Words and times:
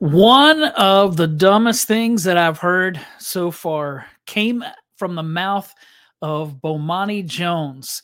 One 0.00 0.62
of 0.62 1.18
the 1.18 1.26
dumbest 1.26 1.86
things 1.86 2.24
that 2.24 2.38
I've 2.38 2.56
heard 2.56 2.98
so 3.18 3.50
far 3.50 4.06
came 4.24 4.64
from 4.96 5.14
the 5.14 5.22
mouth 5.22 5.70
of 6.22 6.54
Bomani 6.54 7.22
Jones. 7.26 8.00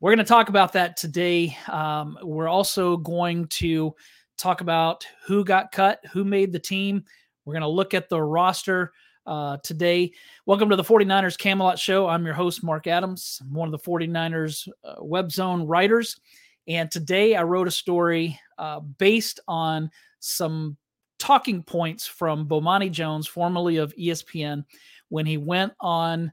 We're 0.00 0.12
going 0.12 0.24
to 0.24 0.24
talk 0.24 0.48
about 0.48 0.72
that 0.72 0.96
today. 0.96 1.54
Um, 1.68 2.18
we're 2.22 2.48
also 2.48 2.96
going 2.96 3.48
to 3.48 3.94
talk 4.38 4.62
about 4.62 5.06
who 5.26 5.44
got 5.44 5.72
cut, 5.72 6.00
who 6.10 6.24
made 6.24 6.54
the 6.54 6.58
team. 6.58 7.04
We're 7.44 7.52
going 7.52 7.60
to 7.60 7.68
look 7.68 7.92
at 7.92 8.08
the 8.08 8.22
roster 8.22 8.94
uh, 9.26 9.58
today. 9.62 10.12
Welcome 10.46 10.70
to 10.70 10.76
the 10.76 10.82
49ers 10.82 11.36
Camelot 11.36 11.78
Show. 11.78 12.08
I'm 12.08 12.24
your 12.24 12.34
host, 12.34 12.64
Marc 12.64 12.86
Adams. 12.86 13.42
I'm 13.42 13.52
one 13.52 13.68
of 13.68 13.72
the 13.72 13.90
49ers 13.90 14.70
uh, 14.82 15.04
Web 15.04 15.30
Zone 15.30 15.66
writers. 15.66 16.18
And 16.66 16.90
today 16.90 17.36
I 17.36 17.42
wrote 17.42 17.68
a 17.68 17.70
story 17.70 18.40
uh, 18.56 18.80
based 18.80 19.38
on 19.46 19.90
some 20.18 20.78
talking 21.18 21.62
points 21.62 22.06
from 22.06 22.48
Bomani 22.48 22.90
Jones, 22.90 23.26
formerly 23.26 23.76
of 23.76 23.94
ESPN, 23.96 24.64
when 25.08 25.26
he 25.26 25.36
went 25.36 25.72
on 25.80 26.32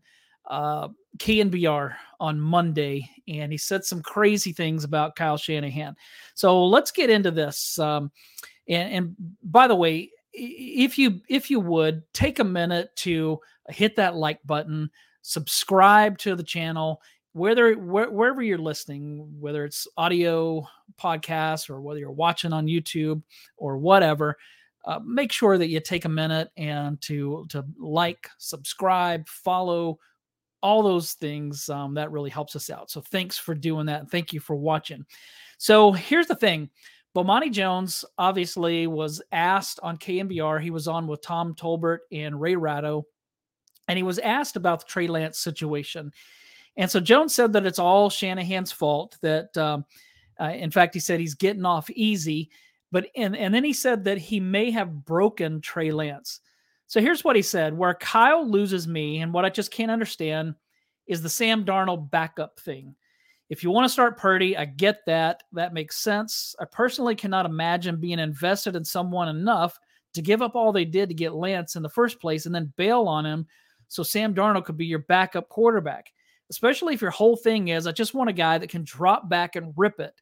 uh, 0.49 0.90
KNBR 1.17 1.95
on 2.20 2.40
Monday, 2.40 3.09
and 3.27 3.52
he 3.52 3.57
said 3.57 3.85
some 3.85 4.02
crazy 4.02 4.52
things 4.52 4.84
about 4.84 5.16
Kyle 5.16 5.38
Shanahan. 5.38 5.95
So 6.34 6.66
let's 6.66 6.91
get 6.91 7.09
into 7.09 7.31
this. 7.31 7.77
Um, 7.80 8.12
and, 8.67 8.93
and 8.93 9.16
by 9.43 9.67
the 9.67 9.76
way, 9.76 10.12
if 10.34 10.98
you 10.98 11.21
if 11.29 11.52
you 11.52 11.59
would 11.59 12.02
take 12.13 12.40
a 12.40 12.43
minute 12.43 12.95
to 12.98 13.40
hit 13.70 13.95
that 13.98 14.15
like 14.15 14.40
button, 14.45 14.90
subscribe 15.21 16.18
to 16.20 16.35
the 16.35 16.43
channel, 16.43 17.02
whether 17.34 17.73
where, 17.73 18.09
wherever 18.09 18.41
you're 18.41 18.57
listening, 18.57 19.27
whether 19.40 19.63
it's 19.63 19.88
audio 19.95 20.68
podcast 20.99 21.70
or 21.70 21.81
whether 21.81 21.99
you're 21.99 22.12
watching 22.12 22.52
on 22.52 22.65
YouTube 22.65 23.21
or 23.57 23.77
whatever 23.77 24.38
uh, 24.85 24.99
make 25.05 25.31
sure 25.31 25.57
that 25.57 25.69
you 25.69 25.79
take 25.79 26.05
a 26.05 26.09
minute 26.09 26.51
and 26.57 26.99
to 27.01 27.45
to 27.49 27.65
like, 27.77 28.29
subscribe, 28.37 29.27
follow, 29.27 29.99
all 30.62 30.84
those 30.84 31.13
things. 31.13 31.70
Um, 31.70 31.93
that 31.93 32.12
really 32.12 32.29
helps 32.29 32.55
us 32.55 32.70
out. 32.70 32.91
So 32.91 33.01
thanks 33.01 33.37
for 33.37 33.55
doing 33.55 33.85
that. 33.87 34.09
Thank 34.09 34.34
you 34.34 34.40
for 34.40 34.55
watching. 34.55 35.05
So 35.57 35.91
here's 35.91 36.27
the 36.27 36.35
thing. 36.35 36.70
Bomani 37.15 37.51
Jones 37.51 38.03
obviously 38.17 38.87
was 38.87 39.21
asked 39.31 39.79
on 39.84 39.98
KNBR. 39.98 40.62
He 40.62 40.71
was 40.71 40.87
on 40.87 41.05
with 41.05 41.21
Tom 41.21 41.53
Tolbert 41.53 41.99
and 42.12 42.41
Ray 42.41 42.55
Ratto, 42.55 43.05
and 43.87 43.97
he 43.97 44.03
was 44.03 44.18
asked 44.20 44.55
about 44.55 44.79
the 44.79 44.85
Trey 44.87 45.07
Lance 45.07 45.37
situation. 45.37 46.12
And 46.75 46.90
so 46.90 46.99
Jones 46.99 47.35
said 47.35 47.53
that 47.53 47.68
it's 47.68 47.77
all 47.77 48.09
Shanahan's 48.09 48.71
fault. 48.71 49.18
That, 49.21 49.55
um, 49.57 49.85
uh, 50.40 50.45
in 50.45 50.71
fact, 50.71 50.95
he 50.95 50.99
said 50.99 51.20
he's 51.20 51.35
getting 51.35 51.65
off 51.65 51.87
easy. 51.91 52.49
But 52.94 53.08
and 53.16 53.36
and 53.36 53.52
then 53.52 53.63
he 53.63 53.74
said 53.74 54.04
that 54.04 54.20
he 54.20 54.40
may 54.40 54.70
have 54.70 55.04
broken 55.04 55.62
Trey 55.62 55.91
Lance. 55.91 56.41
So 56.86 57.02
here's 57.02 57.24
what 57.24 57.36
he 57.36 57.41
said: 57.41 57.76
where 57.76 57.96
Kyle 57.96 58.48
loses 58.48 58.88
me, 58.88 59.22
and 59.22 59.34
what 59.34 59.46
I 59.46 59.49
just 59.49 59.72
can't 59.72 59.90
understand 59.90 60.54
is 61.08 61.24
the 61.24 61.30
Sam 61.30 61.66
Darnold 61.66 62.12
backup 62.12 62.60
thing. 62.60 62.96
If 63.49 63.64
you 63.64 63.71
want 63.71 63.86
to 63.86 63.90
start 63.90 64.19
Purdy, 64.19 64.56
I 64.56 64.66
get 64.66 65.00
that. 65.08 65.41
That 65.53 65.74
makes 65.74 65.97
sense. 65.97 66.56
I 66.59 66.66
personally 66.66 67.16
cannot 67.16 67.47
imagine 67.47 68.00
being 68.00 68.19
invested 68.19 68.75
in 68.75 68.86
someone 68.86 69.28
enough 69.28 69.80
to 70.14 70.22
give 70.22 70.44
up 70.44 70.56
all 70.56 70.72
they 70.72 70.86
did 70.86 71.09
to 71.09 71.16
get 71.16 71.34
Lance 71.34 71.75
in 71.75 71.81
the 71.81 71.90
first 71.90 72.22
place 72.22 72.46
and 72.46 72.53
then 72.53 72.74
bail 72.78 73.08
on 73.08 73.25
him 73.25 73.47
so 73.88 74.03
Sam 74.03 74.36
Darnold 74.36 74.66
could 74.66 74.78
be 74.78 74.86
your 74.86 75.00
backup 75.00 75.50
quarterback. 75.50 76.14
Especially 76.52 76.94
if 76.94 77.02
your 77.02 77.12
whole 77.12 77.36
thing 77.36 77.69
is, 77.69 77.88
I 77.88 77.91
just 77.91 78.14
want 78.14 78.30
a 78.30 78.34
guy 78.34 78.59
that 78.59 78.69
can 78.69 78.84
drop 78.84 79.30
back 79.30 79.56
and 79.56 79.74
rip 79.75 80.00
it. 80.00 80.14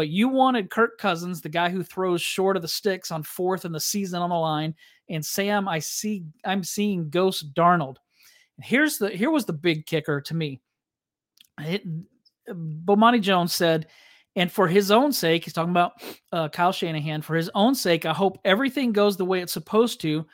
But 0.00 0.08
you 0.08 0.30
wanted 0.30 0.70
Kirk 0.70 0.96
Cousins, 0.96 1.42
the 1.42 1.50
guy 1.50 1.68
who 1.68 1.82
throws 1.82 2.22
short 2.22 2.56
of 2.56 2.62
the 2.62 2.68
sticks 2.68 3.10
on 3.10 3.22
fourth 3.22 3.66
in 3.66 3.72
the 3.72 3.78
season 3.78 4.22
on 4.22 4.30
the 4.30 4.34
line, 4.34 4.74
and 5.10 5.22
Sam, 5.22 5.68
I 5.68 5.78
see 5.78 6.24
I'm 6.42 6.64
seeing 6.64 7.10
Ghost 7.10 7.52
Darnold. 7.52 7.98
Here's 8.62 8.96
the 8.96 9.10
here 9.10 9.30
was 9.30 9.44
the 9.44 9.52
big 9.52 9.84
kicker 9.84 10.22
to 10.22 10.34
me. 10.34 10.62
It, 11.60 11.82
Bomani 12.48 13.20
Jones 13.20 13.52
said, 13.52 13.88
and 14.36 14.50
for 14.50 14.66
his 14.66 14.90
own 14.90 15.12
sake, 15.12 15.44
he's 15.44 15.52
talking 15.52 15.68
about 15.68 15.92
uh, 16.32 16.48
Kyle 16.48 16.72
Shanahan. 16.72 17.20
For 17.20 17.36
his 17.36 17.50
own 17.54 17.74
sake, 17.74 18.06
I 18.06 18.14
hope 18.14 18.38
everything 18.42 18.92
goes 18.92 19.18
the 19.18 19.26
way 19.26 19.42
it's 19.42 19.52
supposed 19.52 20.00
to, 20.00 20.24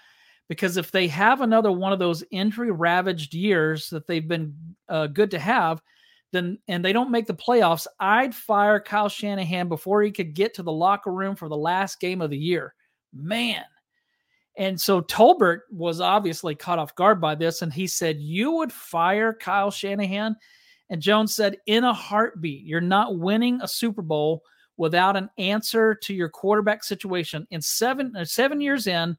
because 0.49 0.77
if 0.77 0.93
they 0.93 1.09
have 1.09 1.41
another 1.41 1.73
one 1.73 1.93
of 1.93 1.99
those 1.99 2.23
injury 2.31 2.71
ravaged 2.71 3.35
years 3.35 3.91
that 3.91 4.07
they've 4.07 4.29
been 4.29 4.55
uh, 4.89 5.09
good 5.09 5.33
to 5.33 5.41
have, 5.41 5.83
then 6.33 6.59
and 6.69 6.85
they 6.85 6.93
don't 6.93 7.11
make 7.11 7.27
the 7.27 7.35
playoffs, 7.35 7.87
I'd 8.01 8.35
fire 8.35 8.81
Kyle 8.81 9.09
Shanahan 9.09 9.69
before 9.69 10.03
he 10.03 10.11
could 10.11 10.35
get 10.35 10.55
to 10.55 10.63
the 10.63 10.73
locker 10.73 11.13
room 11.13 11.37
for 11.37 11.49
the 11.49 11.57
last 11.57 12.01
game 12.01 12.21
of 12.21 12.31
the 12.31 12.39
year. 12.39 12.75
Man. 13.13 13.65
And 14.59 14.81
so 14.81 15.03
Tolbert 15.03 15.61
was 15.71 16.01
obviously 16.01 16.55
caught 16.55 16.79
off 16.79 16.95
guard 16.95 17.21
by 17.21 17.35
this, 17.35 17.61
and 17.61 17.73
he 17.73 17.87
said, 17.87 18.19
You 18.19 18.53
would 18.53 18.73
fire 18.73 19.35
Kyle 19.35 19.71
Shanahan? 19.71 20.35
And 20.89 21.03
Jones 21.03 21.35
said, 21.35 21.59
In 21.67 21.85
a 21.85 21.93
heartbeat, 21.93 22.65
you're 22.65 22.81
not 22.81 23.19
winning 23.19 23.61
a 23.61 23.69
Super 23.69 24.03
Bowl 24.03 24.43
without 24.79 25.17
an 25.17 25.29
answer 25.39 25.95
to 25.95 26.15
your 26.15 26.29
quarterback 26.29 26.85
situation. 26.85 27.47
In 27.51 27.61
seven, 27.61 28.15
uh, 28.17 28.25
seven 28.25 28.61
years 28.61 28.87
in, 28.87 29.17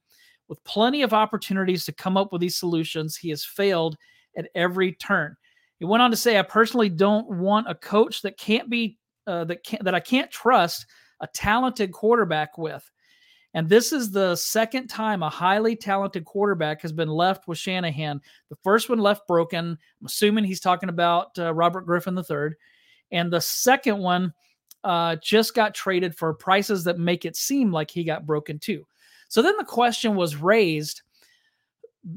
with 0.47 0.63
plenty 0.63 1.01
of 1.01 1.13
opportunities 1.13 1.85
to 1.85 1.91
come 1.91 2.17
up 2.17 2.31
with 2.31 2.41
these 2.41 2.57
solutions, 2.57 3.17
he 3.17 3.29
has 3.29 3.45
failed 3.45 3.97
at 4.37 4.49
every 4.55 4.93
turn. 4.93 5.35
He 5.79 5.85
went 5.85 6.01
on 6.01 6.11
to 6.11 6.17
say, 6.17 6.37
"I 6.37 6.43
personally 6.43 6.89
don't 6.89 7.29
want 7.29 7.69
a 7.69 7.75
coach 7.75 8.21
that 8.23 8.37
can't 8.37 8.69
be 8.69 8.97
uh, 9.25 9.45
that 9.45 9.63
can 9.63 9.79
that 9.83 9.95
I 9.95 9.99
can't 9.99 10.31
trust 10.31 10.85
a 11.19 11.27
talented 11.27 11.91
quarterback 11.91 12.57
with." 12.57 12.89
And 13.53 13.67
this 13.67 13.91
is 13.91 14.11
the 14.11 14.35
second 14.35 14.87
time 14.87 15.23
a 15.23 15.29
highly 15.29 15.75
talented 15.75 16.25
quarterback 16.25 16.81
has 16.81 16.91
been 16.91 17.09
left 17.09 17.47
with 17.47 17.57
Shanahan. 17.57 18.21
The 18.49 18.57
first 18.63 18.89
one 18.89 18.99
left 18.99 19.27
broken. 19.27 19.77
I'm 19.99 20.05
assuming 20.05 20.43
he's 20.43 20.59
talking 20.59 20.89
about 20.89 21.37
uh, 21.39 21.53
Robert 21.53 21.85
Griffin 21.85 22.17
III, 22.17 22.49
and 23.11 23.31
the 23.31 23.41
second 23.41 23.97
one 23.97 24.33
uh, 24.83 25.15
just 25.17 25.55
got 25.55 25.73
traded 25.73 26.15
for 26.15 26.33
prices 26.33 26.83
that 26.83 26.99
make 26.99 27.25
it 27.25 27.35
seem 27.35 27.71
like 27.71 27.89
he 27.89 28.03
got 28.03 28.25
broken 28.25 28.59
too. 28.59 28.85
So 29.29 29.41
then 29.41 29.57
the 29.57 29.65
question 29.65 30.15
was 30.15 30.35
raised 30.35 31.01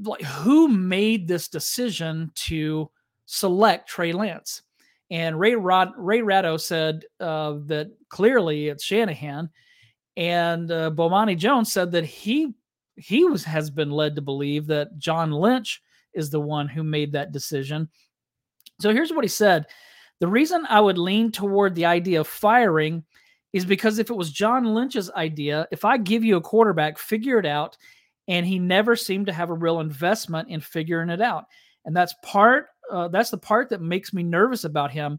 like 0.05 0.23
who 0.23 0.69
made 0.69 1.27
this 1.27 1.49
decision 1.49 2.31
to 2.35 2.91
select 3.31 3.89
Trey 3.89 4.13
Lance. 4.13 4.63
And 5.11 5.39
Ray 5.39 5.55
Rod, 5.55 5.93
Ray 5.97 6.23
Ratto 6.23 6.57
said 6.57 7.05
uh, 7.21 7.55
that 7.67 7.91
clearly 8.09 8.69
it's 8.69 8.85
Shanahan, 8.85 9.51
and 10.17 10.71
uh, 10.71 10.91
Bomani 10.91 11.37
Jones 11.37 11.73
said 11.73 11.93
that 11.93 12.05
he 12.05 12.55
he 12.97 13.25
was 13.25 13.43
has 13.45 13.71
been 13.71 13.91
led 13.91 14.15
to 14.17 14.23
believe 14.23 14.67
that 14.67 14.99
John 14.99 15.33
Lynch 15.33 15.83
is 16.13 16.31
the 16.31 16.41
one 16.41 16.69
who 16.69 16.85
made 16.85 17.13
that 17.13 17.33
decision. 17.33 17.89
So 18.81 18.93
here's 18.93 19.13
what 19.13 19.25
he 19.25 19.29
said: 19.29 19.67
the 20.21 20.29
reason 20.29 20.65
I 20.69 20.81
would 20.81 20.99
lean 20.99 21.33
toward 21.33 21.75
the 21.75 21.87
idea 21.87 22.21
of 22.21 22.29
firing 22.29 23.05
is 23.53 23.65
because 23.65 23.99
if 23.99 24.11
it 24.11 24.17
was 24.17 24.31
John 24.31 24.75
Lynch's 24.75 25.11
idea, 25.11 25.67
if 25.73 25.85
I 25.85 25.97
give 25.97 26.23
you 26.23 26.37
a 26.37 26.41
quarterback, 26.41 26.99
figure 26.99 27.39
it 27.41 27.47
out, 27.47 27.77
and 28.29 28.47
he 28.47 28.61
never 28.61 28.95
seemed 28.95 29.27
to 29.27 29.33
have 29.33 29.51
a 29.51 29.55
real 29.55 29.81
investment 29.81 30.51
in 30.51 30.61
figuring 30.61 31.11
it 31.11 31.21
out, 31.21 31.47
and 31.85 31.97
that's 31.97 32.15
part 32.23 32.67
uh, 32.91 33.09
that's 33.09 33.31
the 33.31 33.39
part 33.39 33.69
that 33.71 33.81
makes 33.81 34.13
me 34.13 34.23
nervous 34.23 34.65
about 34.65 34.91
him. 34.91 35.19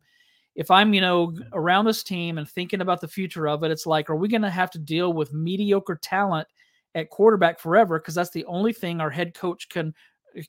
If 0.55 0.69
I'm, 0.69 0.93
you 0.93 1.01
know, 1.01 1.33
around 1.53 1.85
this 1.85 2.03
team 2.03 2.37
and 2.37 2.47
thinking 2.47 2.81
about 2.81 2.99
the 2.99 3.07
future 3.07 3.47
of 3.47 3.63
it, 3.63 3.71
it's 3.71 3.85
like, 3.85 4.09
are 4.09 4.15
we 4.15 4.27
going 4.27 4.41
to 4.41 4.49
have 4.49 4.71
to 4.71 4.79
deal 4.79 5.13
with 5.13 5.33
mediocre 5.33 5.99
talent 6.01 6.47
at 6.93 7.09
quarterback 7.09 7.59
forever? 7.59 7.99
Because 7.99 8.15
that's 8.15 8.31
the 8.31 8.45
only 8.45 8.73
thing 8.73 8.99
our 8.99 9.09
head 9.09 9.33
coach 9.33 9.69
can 9.69 9.93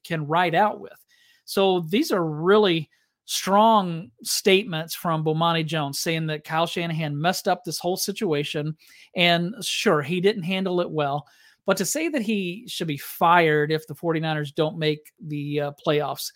can 0.05 0.27
ride 0.27 0.55
out 0.55 0.81
with. 0.81 0.93
So 1.45 1.81
these 1.81 2.13
are 2.13 2.25
really 2.25 2.89
strong 3.25 4.11
statements 4.23 4.95
from 4.95 5.25
Bomani 5.25 5.65
Jones 5.65 6.01
saying 6.01 6.27
that 6.27 6.45
Kyle 6.45 6.67
Shanahan 6.67 7.21
messed 7.21 7.49
up 7.49 7.65
this 7.65 7.79
whole 7.79 7.97
situation. 7.97 8.77
And 9.17 9.55
sure, 9.63 10.03
he 10.03 10.21
didn't 10.21 10.43
handle 10.43 10.81
it 10.81 10.91
well. 10.91 11.27
But 11.65 11.77
to 11.77 11.85
say 11.85 12.09
that 12.09 12.23
he 12.23 12.65
should 12.67 12.89
be 12.89 12.99
fired 12.99 13.71
if 13.71 13.87
the 13.87 13.95
49ers 13.95 14.55
don't 14.55 14.79
make 14.79 15.13
the 15.25 15.61
uh, 15.61 15.73
playoffs, 15.85 16.33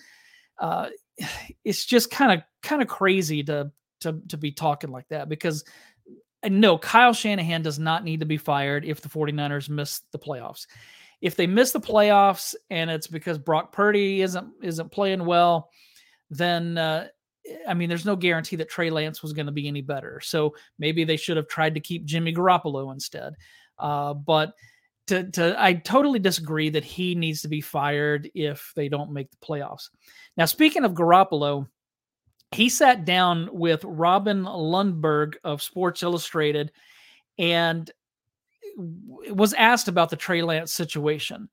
uh, 0.58 0.88
it's 1.64 1.84
just 1.84 2.10
kind 2.10 2.32
of 2.32 2.44
kind 2.62 2.82
of 2.82 2.88
crazy 2.88 3.42
to 3.44 3.70
to 4.00 4.20
to 4.28 4.36
be 4.36 4.52
talking 4.52 4.90
like 4.90 5.08
that 5.08 5.28
because 5.28 5.64
no, 6.44 6.78
Kyle 6.78 7.12
Shanahan 7.12 7.62
does 7.62 7.78
not 7.78 8.04
need 8.04 8.20
to 8.20 8.26
be 8.26 8.36
fired 8.36 8.84
if 8.84 9.00
the 9.00 9.08
49ers 9.08 9.68
miss 9.68 10.02
the 10.12 10.18
playoffs. 10.18 10.66
If 11.20 11.34
they 11.34 11.46
miss 11.46 11.72
the 11.72 11.80
playoffs 11.80 12.54
and 12.70 12.90
it's 12.90 13.06
because 13.06 13.38
Brock 13.38 13.72
Purdy 13.72 14.20
isn't 14.22 14.48
isn't 14.62 14.92
playing 14.92 15.24
well, 15.24 15.70
then 16.30 16.76
uh, 16.76 17.08
I 17.66 17.74
mean, 17.74 17.88
there's 17.88 18.04
no 18.04 18.16
guarantee 18.16 18.56
that 18.56 18.68
Trey 18.68 18.90
Lance 18.90 19.22
was 19.22 19.32
going 19.32 19.46
to 19.46 19.52
be 19.52 19.68
any 19.68 19.80
better. 19.80 20.20
So 20.22 20.54
maybe 20.78 21.04
they 21.04 21.16
should 21.16 21.36
have 21.36 21.48
tried 21.48 21.74
to 21.74 21.80
keep 21.80 22.04
Jimmy 22.04 22.34
Garoppolo 22.34 22.92
instead. 22.92 23.34
Uh, 23.78 24.14
but 24.14 24.54
to, 25.06 25.30
to 25.30 25.54
I 25.58 25.74
totally 25.74 26.18
disagree 26.18 26.70
that 26.70 26.84
he 26.84 27.14
needs 27.14 27.42
to 27.42 27.48
be 27.48 27.60
fired 27.60 28.30
if 28.34 28.72
they 28.74 28.88
don't 28.88 29.12
make 29.12 29.30
the 29.30 29.36
playoffs. 29.46 29.90
Now, 30.36 30.46
speaking 30.46 30.84
of 30.84 30.92
Garoppolo, 30.92 31.68
he 32.52 32.68
sat 32.68 33.04
down 33.04 33.48
with 33.52 33.84
Robin 33.84 34.44
Lundberg 34.44 35.34
of 35.44 35.62
Sports 35.62 36.02
Illustrated, 36.02 36.72
and 37.38 37.90
was 38.76 39.52
asked 39.54 39.88
about 39.88 40.10
the 40.10 40.16
Trey 40.16 40.42
Lance 40.42 40.72
situation. 40.72 41.48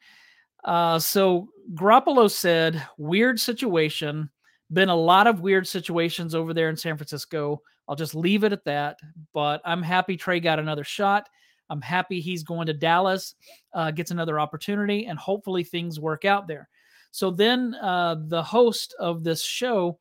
Uh, 0.63 0.99
so 0.99 1.49
Garoppolo 1.73 2.29
said, 2.29 2.85
weird 2.97 3.39
situation. 3.39 4.29
Been 4.71 4.89
a 4.89 4.95
lot 4.95 5.27
of 5.27 5.41
weird 5.41 5.67
situations 5.67 6.35
over 6.35 6.53
there 6.53 6.69
in 6.69 6.77
San 6.77 6.97
Francisco. 6.97 7.61
I'll 7.87 7.95
just 7.95 8.15
leave 8.15 8.43
it 8.43 8.53
at 8.53 8.65
that. 8.65 8.97
But 9.33 9.61
I'm 9.65 9.81
happy 9.81 10.17
Trey 10.17 10.39
got 10.39 10.59
another 10.59 10.83
shot. 10.83 11.27
I'm 11.69 11.81
happy 11.81 12.19
he's 12.19 12.43
going 12.43 12.67
to 12.67 12.73
Dallas, 12.73 13.35
uh, 13.73 13.91
gets 13.91 14.11
another 14.11 14.39
opportunity, 14.39 15.05
and 15.05 15.17
hopefully 15.17 15.63
things 15.63 15.99
work 15.99 16.25
out 16.25 16.47
there. 16.47 16.69
So 17.11 17.29
then 17.31 17.75
uh, 17.75 18.15
the 18.27 18.43
host 18.43 18.95
of 18.99 19.23
this 19.23 19.43
show 19.43 19.99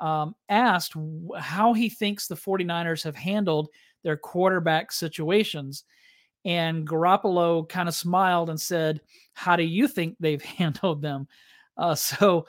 um, 0.00 0.34
asked 0.48 0.94
how 1.38 1.72
he 1.72 1.88
thinks 1.88 2.26
the 2.26 2.34
49ers 2.34 3.04
have 3.04 3.16
handled 3.16 3.68
their 4.02 4.16
quarterback 4.16 4.92
situations. 4.92 5.84
And 6.44 6.86
Garoppolo 6.86 7.68
kind 7.68 7.88
of 7.88 7.94
smiled 7.94 8.50
and 8.50 8.60
said, 8.60 9.00
How 9.34 9.56
do 9.56 9.64
you 9.64 9.88
think 9.88 10.16
they've 10.18 10.42
handled 10.58 11.02
them? 11.02 11.28
Uh, 11.76 11.94
so 11.94 12.46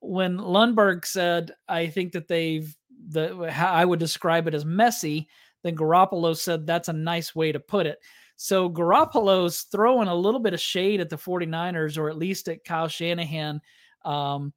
when 0.00 0.38
Lundberg 0.38 1.04
said, 1.04 1.52
I 1.68 1.86
think 1.86 2.12
that 2.12 2.28
they've, 2.28 2.74
the, 3.08 3.52
I 3.56 3.84
would 3.84 4.00
describe 4.00 4.48
it 4.48 4.54
as 4.54 4.64
messy, 4.64 5.28
then 5.62 5.76
Garoppolo 5.76 6.36
said, 6.36 6.66
That's 6.66 6.88
a 6.88 6.92
nice 6.92 7.34
way 7.34 7.52
to 7.52 7.60
put 7.60 7.86
it. 7.86 7.98
So 8.36 8.68
Garoppolo's 8.68 9.62
throwing 9.62 10.08
a 10.08 10.14
little 10.14 10.40
bit 10.40 10.54
of 10.54 10.60
shade 10.60 11.00
at 11.00 11.08
the 11.08 11.16
49ers, 11.16 11.96
or 11.98 12.08
at 12.08 12.18
least 12.18 12.48
at 12.48 12.64
Kyle 12.64 12.88
Shanahan. 12.88 13.60
Um, 14.04 14.52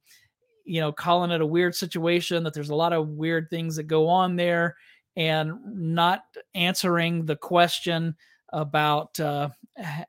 you 0.64 0.80
know, 0.80 0.90
calling 0.90 1.30
it 1.30 1.40
a 1.40 1.46
weird 1.46 1.76
situation, 1.76 2.42
that 2.42 2.52
there's 2.52 2.70
a 2.70 2.74
lot 2.74 2.92
of 2.92 3.08
weird 3.10 3.48
things 3.48 3.76
that 3.76 3.84
go 3.84 4.08
on 4.08 4.34
there, 4.34 4.76
and 5.14 5.52
not 5.64 6.24
answering 6.54 7.24
the 7.24 7.36
question 7.36 8.16
about 8.52 9.18
uh, 9.20 9.50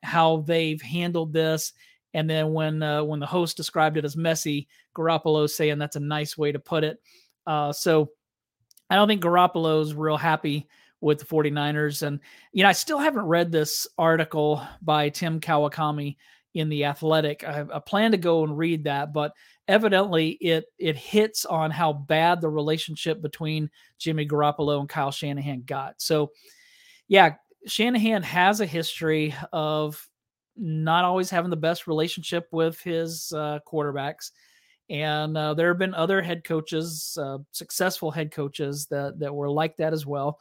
how 0.02 0.38
they've 0.38 0.82
handled 0.82 1.32
this. 1.32 1.72
And 2.14 2.28
then 2.28 2.52
when 2.52 2.82
uh, 2.82 3.04
when 3.04 3.20
the 3.20 3.26
host 3.26 3.56
described 3.56 3.96
it 3.96 4.04
as 4.04 4.16
messy, 4.16 4.66
Garoppolo 4.96 5.48
saying 5.48 5.78
that's 5.78 5.96
a 5.96 6.00
nice 6.00 6.36
way 6.36 6.50
to 6.50 6.58
put 6.58 6.82
it. 6.82 7.00
Uh, 7.46 7.72
so 7.72 8.10
I 8.90 8.96
don't 8.96 9.06
think 9.06 9.22
Garoppolo's 9.22 9.94
real 9.94 10.16
happy 10.16 10.66
with 11.00 11.18
the 11.18 11.24
49ers. 11.24 12.02
And, 12.02 12.20
you 12.52 12.62
know, 12.62 12.68
I 12.68 12.72
still 12.72 12.98
haven't 12.98 13.26
read 13.26 13.52
this 13.52 13.86
article 13.96 14.62
by 14.82 15.08
Tim 15.10 15.40
Kawakami 15.40 16.16
in 16.54 16.68
the 16.68 16.84
athletic 16.84 17.44
I, 17.44 17.64
I, 17.72 17.78
plan 17.78 18.12
to 18.12 18.16
go 18.16 18.42
and 18.42 18.56
read 18.56 18.84
that 18.84 19.12
but 19.12 19.32
evidently 19.66 20.30
it 20.40 20.64
it 20.78 20.96
hits 20.96 21.44
on 21.44 21.70
how 21.70 21.92
bad 21.92 22.40
the 22.40 22.48
relationship 22.48 23.20
between 23.20 23.70
jimmy 23.98 24.26
garoppolo 24.26 24.80
and 24.80 24.88
kyle 24.88 25.10
shanahan 25.10 25.62
got 25.66 25.94
so 25.98 26.32
yeah 27.06 27.34
shanahan 27.66 28.22
has 28.22 28.60
a 28.60 28.66
history 28.66 29.34
of 29.52 30.02
not 30.56 31.04
always 31.04 31.30
having 31.30 31.50
the 31.50 31.56
best 31.56 31.86
relationship 31.86 32.48
with 32.50 32.80
his 32.80 33.32
uh, 33.36 33.58
quarterbacks 33.66 34.32
and 34.90 35.36
uh, 35.36 35.52
there 35.52 35.68
have 35.68 35.78
been 35.78 35.94
other 35.94 36.22
head 36.22 36.44
coaches 36.44 37.16
uh, 37.20 37.38
successful 37.52 38.10
head 38.10 38.32
coaches 38.32 38.86
that 38.86 39.18
that 39.18 39.34
were 39.34 39.50
like 39.50 39.76
that 39.76 39.92
as 39.92 40.06
well 40.06 40.38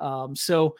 um, 0.00 0.34
so 0.34 0.76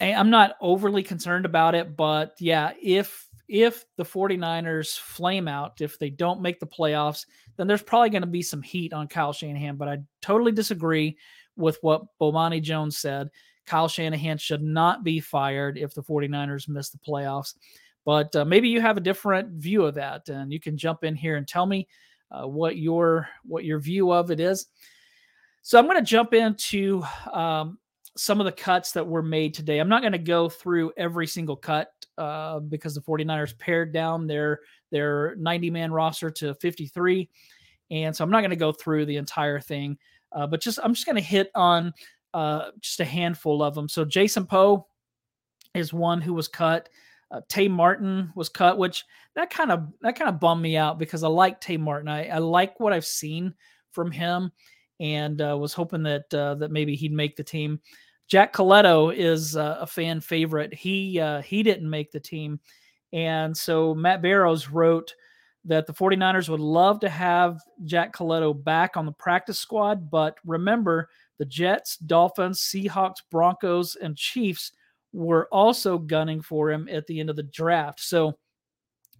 i'm 0.00 0.30
not 0.30 0.56
overly 0.60 1.02
concerned 1.02 1.46
about 1.46 1.74
it 1.74 1.96
but 1.96 2.34
yeah 2.38 2.72
if 2.82 3.28
if 3.48 3.84
the 3.96 4.04
49ers 4.04 4.98
flame 4.98 5.48
out, 5.48 5.80
if 5.80 5.98
they 5.98 6.10
don't 6.10 6.40
make 6.40 6.60
the 6.60 6.66
playoffs, 6.66 7.26
then 7.56 7.66
there's 7.66 7.82
probably 7.82 8.10
going 8.10 8.22
to 8.22 8.28
be 8.28 8.42
some 8.42 8.62
heat 8.62 8.92
on 8.92 9.08
Kyle 9.08 9.32
Shanahan. 9.32 9.76
But 9.76 9.88
I 9.88 9.98
totally 10.22 10.52
disagree 10.52 11.18
with 11.56 11.78
what 11.82 12.02
Bomani 12.20 12.62
Jones 12.62 12.98
said. 12.98 13.28
Kyle 13.66 13.88
Shanahan 13.88 14.38
should 14.38 14.62
not 14.62 15.04
be 15.04 15.20
fired 15.20 15.78
if 15.78 15.94
the 15.94 16.02
49ers 16.02 16.68
miss 16.68 16.90
the 16.90 16.98
playoffs. 16.98 17.54
But 18.04 18.34
uh, 18.36 18.44
maybe 18.44 18.68
you 18.68 18.80
have 18.80 18.96
a 18.96 19.00
different 19.00 19.50
view 19.52 19.84
of 19.84 19.94
that, 19.94 20.28
and 20.28 20.52
you 20.52 20.60
can 20.60 20.76
jump 20.76 21.04
in 21.04 21.14
here 21.14 21.36
and 21.36 21.48
tell 21.48 21.64
me 21.64 21.88
uh, 22.30 22.46
what 22.46 22.76
your 22.76 23.28
what 23.44 23.64
your 23.64 23.78
view 23.78 24.12
of 24.12 24.30
it 24.30 24.40
is. 24.40 24.66
So 25.62 25.78
I'm 25.78 25.86
going 25.86 25.96
to 25.96 26.02
jump 26.02 26.34
into 26.34 27.02
um, 27.32 27.78
some 28.16 28.40
of 28.40 28.46
the 28.46 28.52
cuts 28.52 28.92
that 28.92 29.06
were 29.06 29.22
made 29.22 29.54
today. 29.54 29.78
I'm 29.78 29.88
not 29.88 30.02
going 30.02 30.12
to 30.12 30.18
go 30.18 30.48
through 30.48 30.92
every 30.96 31.26
single 31.26 31.56
cut 31.56 31.92
uh, 32.16 32.60
because 32.60 32.94
the 32.94 33.00
49ers 33.00 33.58
pared 33.58 33.92
down 33.92 34.26
their 34.26 34.60
their 34.90 35.34
90 35.36 35.70
man 35.70 35.92
roster 35.92 36.30
to 36.30 36.54
53. 36.54 37.28
And 37.90 38.14
so 38.14 38.24
I'm 38.24 38.30
not 38.30 38.40
going 38.40 38.50
to 38.50 38.56
go 38.56 38.72
through 38.72 39.06
the 39.06 39.16
entire 39.16 39.60
thing, 39.60 39.98
uh, 40.32 40.46
but 40.46 40.60
just 40.60 40.78
I'm 40.82 40.94
just 40.94 41.06
going 41.06 41.16
to 41.16 41.22
hit 41.22 41.50
on 41.54 41.92
uh, 42.32 42.70
just 42.80 43.00
a 43.00 43.04
handful 43.04 43.62
of 43.62 43.74
them. 43.74 43.88
So 43.88 44.04
Jason 44.04 44.46
Poe 44.46 44.86
is 45.74 45.92
one 45.92 46.20
who 46.20 46.34
was 46.34 46.48
cut. 46.48 46.88
Uh, 47.30 47.40
Tay 47.48 47.68
Martin 47.68 48.32
was 48.36 48.48
cut, 48.48 48.78
which 48.78 49.04
that 49.34 49.50
kind 49.50 49.72
of 49.72 49.88
that 50.02 50.16
kind 50.16 50.28
of 50.28 50.40
bummed 50.40 50.62
me 50.62 50.76
out 50.76 50.98
because 50.98 51.24
I 51.24 51.28
like 51.28 51.60
Tay 51.60 51.76
Martin. 51.76 52.08
I, 52.08 52.28
I 52.28 52.38
like 52.38 52.78
what 52.78 52.92
I've 52.92 53.06
seen 53.06 53.54
from 53.90 54.10
him, 54.10 54.52
and 55.00 55.40
uh, 55.40 55.56
was 55.58 55.72
hoping 55.72 56.02
that 56.04 56.32
uh, 56.32 56.54
that 56.56 56.70
maybe 56.70 56.94
he'd 56.94 57.12
make 57.12 57.36
the 57.36 57.42
team. 57.42 57.80
Jack 58.26 58.52
Coletto 58.52 59.14
is 59.14 59.56
uh, 59.56 59.78
a 59.80 59.86
fan 59.86 60.20
favorite. 60.20 60.72
He 60.72 61.20
uh, 61.20 61.42
he 61.42 61.62
didn't 61.62 61.88
make 61.88 62.10
the 62.10 62.20
team. 62.20 62.58
And 63.12 63.56
so 63.56 63.94
Matt 63.94 64.22
Barrows 64.22 64.68
wrote 64.68 65.14
that 65.64 65.86
the 65.86 65.94
49ers 65.94 66.48
would 66.48 66.60
love 66.60 67.00
to 67.00 67.08
have 67.08 67.60
Jack 67.84 68.14
Coletto 68.14 68.52
back 68.52 68.96
on 68.96 69.06
the 69.06 69.12
practice 69.12 69.58
squad, 69.58 70.10
but 70.10 70.36
remember 70.44 71.08
the 71.38 71.44
Jets, 71.44 71.96
Dolphins, 71.96 72.60
Seahawks, 72.60 73.22
Broncos, 73.30 73.96
and 73.96 74.16
Chiefs 74.16 74.72
were 75.12 75.48
also 75.52 75.96
gunning 75.96 76.42
for 76.42 76.70
him 76.70 76.88
at 76.90 77.06
the 77.06 77.20
end 77.20 77.30
of 77.30 77.36
the 77.36 77.44
draft. 77.44 78.00
So 78.00 78.36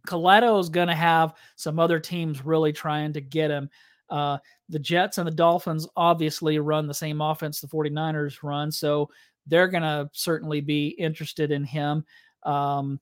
Coletto 0.07 0.61
is 0.61 0.69
going 0.69 0.89
to 0.89 0.95
have 0.95 1.35
some 1.57 1.79
other 1.79 1.99
teams 1.99 2.45
really 2.45 2.73
trying 2.73 3.13
to 3.15 3.21
get 3.21 3.51
him. 3.51 3.71
Uh, 4.11 4.39
the 4.69 4.79
Jets 4.79 5.19
and 5.19 5.27
the 5.27 5.33
Dolphins 5.33 5.87
obviously 5.97 6.59
run 6.59 6.87
the 6.87 6.95
same 6.95 7.21
offense 7.21 7.61
the 7.61 7.67
49ers 7.67 8.43
run, 8.43 8.71
so 8.71 9.11
they're 9.47 9.69
going 9.69 9.83
to 9.83 10.09
certainly 10.13 10.61
be 10.61 10.89
interested 10.89 11.51
in 11.51 11.65
him. 11.65 12.05
Um, 12.45 13.01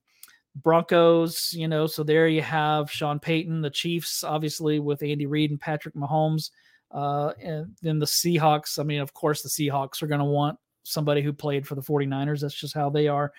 Broncos, 0.55 1.53
you 1.53 1.67
know, 1.67 1.87
so 1.87 2.03
there 2.03 2.27
you 2.27 2.41
have 2.41 2.91
Sean 2.91 3.19
Payton, 3.19 3.61
the 3.61 3.69
Chiefs, 3.69 4.23
obviously 4.23 4.79
with 4.79 5.01
Andy 5.01 5.25
Reid 5.25 5.51
and 5.51 5.59
Patrick 5.59 5.95
Mahomes. 5.95 6.51
Uh, 6.91 7.33
and 7.41 7.75
then 7.81 7.97
the 7.97 8.05
Seahawks, 8.05 8.77
I 8.77 8.83
mean, 8.83 9.01
of 9.01 9.13
course, 9.13 9.41
the 9.41 9.49
Seahawks 9.49 10.03
are 10.03 10.07
going 10.07 10.19
to 10.19 10.25
want 10.25 10.59
somebody 10.83 11.21
who 11.21 11.33
played 11.33 11.65
for 11.65 11.75
the 11.75 11.81
49ers. 11.81 12.41
That's 12.41 12.53
just 12.53 12.75
how 12.75 12.89
they 12.89 13.07
are. 13.07 13.33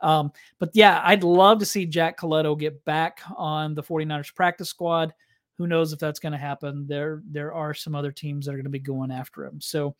Um, 0.00 0.32
but 0.58 0.70
yeah, 0.72 1.00
I'd 1.04 1.22
love 1.22 1.58
to 1.58 1.66
see 1.66 1.86
Jack 1.86 2.18
Coletto 2.18 2.58
get 2.58 2.84
back 2.84 3.20
on 3.36 3.74
the 3.74 3.82
49ers 3.82 4.34
practice 4.34 4.70
squad 4.70 5.12
who 5.58 5.66
knows 5.66 5.92
if 5.92 5.98
that's 5.98 6.18
going 6.18 6.32
to 6.32 6.38
happen? 6.38 6.86
There, 6.88 7.22
there 7.30 7.52
are 7.52 7.74
some 7.74 7.94
other 7.94 8.12
teams 8.12 8.46
that 8.46 8.52
are 8.52 8.56
going 8.56 8.64
to 8.64 8.70
be 8.70 8.78
going 8.78 9.10
after 9.10 9.44
him. 9.44 9.60
So, 9.60 9.94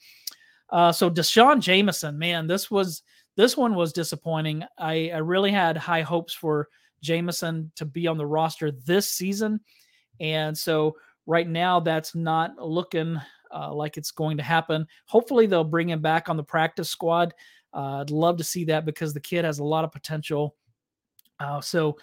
uh, 0.70 0.92
so 0.92 1.08
D'Shawn 1.08 1.60
Jamison, 1.60 2.18
man, 2.18 2.46
this 2.46 2.70
was 2.70 3.02
this 3.36 3.56
one 3.56 3.74
was 3.74 3.92
disappointing. 3.92 4.64
I, 4.78 5.10
I 5.10 5.18
really 5.18 5.50
had 5.50 5.76
high 5.76 6.02
hopes 6.02 6.32
for 6.32 6.68
Jamison 7.02 7.70
to 7.76 7.84
be 7.84 8.06
on 8.06 8.16
the 8.16 8.26
roster 8.26 8.70
this 8.70 9.10
season, 9.10 9.60
and 10.20 10.56
so 10.56 10.96
right 11.26 11.48
now 11.48 11.80
that's 11.80 12.14
not 12.14 12.56
looking 12.58 13.20
uh, 13.54 13.72
like 13.72 13.96
it's 13.96 14.10
going 14.10 14.36
to 14.36 14.42
happen. 14.42 14.86
Hopefully, 15.06 15.46
they'll 15.46 15.64
bring 15.64 15.88
him 15.88 16.00
back 16.00 16.28
on 16.28 16.36
the 16.36 16.44
practice 16.44 16.90
squad. 16.90 17.34
Uh, 17.72 18.00
I'd 18.00 18.10
love 18.10 18.36
to 18.38 18.44
see 18.44 18.64
that 18.66 18.84
because 18.84 19.12
the 19.12 19.20
kid 19.20 19.44
has 19.44 19.58
a 19.58 19.64
lot 19.64 19.84
of 19.84 19.92
potential. 19.92 20.56
Uh, 21.40 21.60
so, 21.60 21.96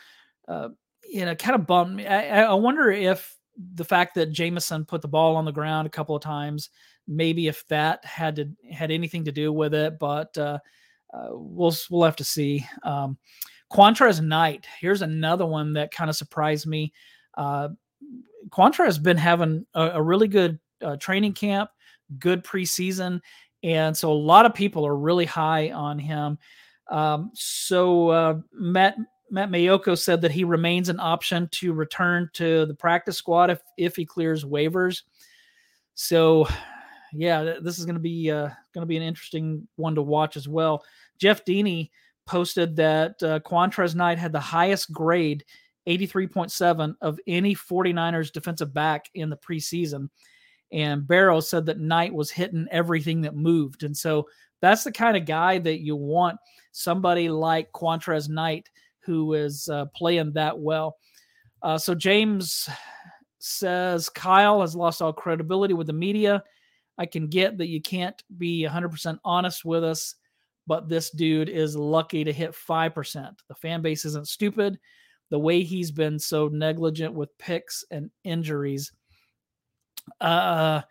uh, 0.47 0.69
you 1.09 1.25
know, 1.25 1.35
kind 1.35 1.55
of 1.55 1.65
bummed 1.65 1.95
me. 1.95 2.05
I, 2.05 2.43
I 2.43 2.53
wonder 2.53 2.91
if 2.91 3.35
the 3.75 3.85
fact 3.85 4.15
that 4.15 4.31
Jamison 4.31 4.85
put 4.85 5.01
the 5.01 5.07
ball 5.07 5.35
on 5.35 5.45
the 5.45 5.51
ground 5.51 5.87
a 5.87 5.91
couple 5.91 6.15
of 6.15 6.21
times, 6.21 6.69
maybe 7.07 7.47
if 7.47 7.65
that 7.67 8.03
had 8.05 8.35
to 8.37 8.49
had 8.71 8.91
anything 8.91 9.25
to 9.25 9.31
do 9.31 9.51
with 9.51 9.73
it, 9.73 9.99
but 9.99 10.37
uh, 10.37 10.59
uh, 11.13 11.29
we'll 11.31 11.75
we'll 11.89 12.03
have 12.05 12.15
to 12.17 12.23
see. 12.23 12.65
Um, 12.83 13.17
Qwuantrezz 13.71 14.21
Knight, 14.21 14.67
here's 14.79 15.01
another 15.01 15.45
one 15.45 15.73
that 15.73 15.93
kind 15.93 16.09
of 16.09 16.15
surprised 16.15 16.67
me. 16.67 16.93
Uh, 17.37 17.69
Qwuantrezz 18.49 18.85
has 18.85 18.99
been 18.99 19.17
having 19.17 19.65
a, 19.73 19.91
a 19.91 20.01
really 20.01 20.27
good 20.27 20.59
uh, 20.81 20.97
training 20.97 21.33
camp, 21.33 21.69
good 22.19 22.43
preseason, 22.43 23.21
and 23.63 23.95
so 23.95 24.11
a 24.11 24.13
lot 24.13 24.45
of 24.45 24.53
people 24.53 24.85
are 24.85 24.95
really 24.95 25.25
high 25.25 25.71
on 25.71 25.99
him. 25.99 26.37
Um, 26.89 27.31
so 27.33 28.09
uh, 28.09 28.39
Matt 28.53 28.95
Matt 29.31 29.49
Maiocco 29.49 29.97
said 29.97 30.21
that 30.21 30.31
he 30.31 30.43
remains 30.43 30.89
an 30.89 30.99
option 30.99 31.47
to 31.53 31.73
return 31.73 32.29
to 32.33 32.65
the 32.65 32.75
practice 32.75 33.17
squad 33.17 33.49
if 33.49 33.61
if 33.77 33.95
he 33.95 34.05
clears 34.05 34.43
waivers. 34.43 35.03
So, 35.93 36.47
yeah, 37.13 37.55
this 37.61 37.79
is 37.79 37.85
going 37.85 37.95
to 37.95 38.01
be 38.01 38.29
uh, 38.29 38.49
going 38.73 38.81
to 38.81 38.85
be 38.85 38.97
an 38.97 39.03
interesting 39.03 39.67
one 39.77 39.95
to 39.95 40.01
watch 40.01 40.35
as 40.35 40.47
well. 40.47 40.83
Jeff 41.17 41.45
Deeney 41.45 41.89
posted 42.25 42.75
that 42.75 43.21
uh, 43.23 43.39
Qwuantrezz 43.39 43.95
Knight 43.95 44.17
had 44.17 44.31
the 44.31 44.39
highest 44.39 44.91
grade, 44.91 45.45
83.7 45.87 46.95
of 47.01 47.19
any 47.25 47.55
49ers 47.55 48.31
defensive 48.31 48.73
back 48.73 49.05
in 49.13 49.29
the 49.29 49.37
preseason. 49.37 50.09
And 50.71 51.05
Barrow 51.07 51.39
said 51.39 51.65
that 51.65 51.79
Knight 51.79 52.13
was 52.13 52.31
hitting 52.31 52.67
everything 52.71 53.21
that 53.21 53.35
moved. 53.35 53.83
And 53.83 53.95
so 53.95 54.27
that's 54.61 54.83
the 54.83 54.91
kind 54.91 55.17
of 55.17 55.25
guy 55.25 55.57
that 55.59 55.81
you 55.81 55.95
want 55.95 56.37
somebody 56.71 57.29
like 57.29 57.71
Qwuantrezz 57.73 58.29
Knight 58.29 58.69
who 59.05 59.33
is 59.33 59.67
uh, 59.69 59.85
playing 59.95 60.33
that 60.33 60.57
well. 60.57 60.97
Uh, 61.61 61.77
so 61.77 61.93
James 61.93 62.67
says 63.39 64.09
Kyle 64.09 64.61
has 64.61 64.75
lost 64.75 65.01
all 65.01 65.13
credibility 65.13 65.73
with 65.73 65.87
the 65.87 65.93
media. 65.93 66.43
I 66.97 67.05
can 67.05 67.27
get 67.27 67.57
that 67.57 67.67
you 67.67 67.81
can't 67.81 68.21
be 68.37 68.67
100% 68.67 69.17
honest 69.23 69.65
with 69.65 69.83
us, 69.83 70.15
but 70.67 70.87
this 70.87 71.09
dude 71.09 71.49
is 71.49 71.75
lucky 71.75 72.23
to 72.23 72.33
hit 72.33 72.51
5%. 72.51 73.33
The 73.47 73.55
fan 73.55 73.81
base 73.81 74.05
isn't 74.05 74.27
stupid. 74.27 74.79
The 75.29 75.39
way 75.39 75.63
he's 75.63 75.91
been 75.91 76.19
so 76.19 76.47
negligent 76.49 77.13
with 77.13 77.35
picks 77.37 77.85
and 77.89 78.11
injuries. 78.23 78.91
Uh, 80.19 80.81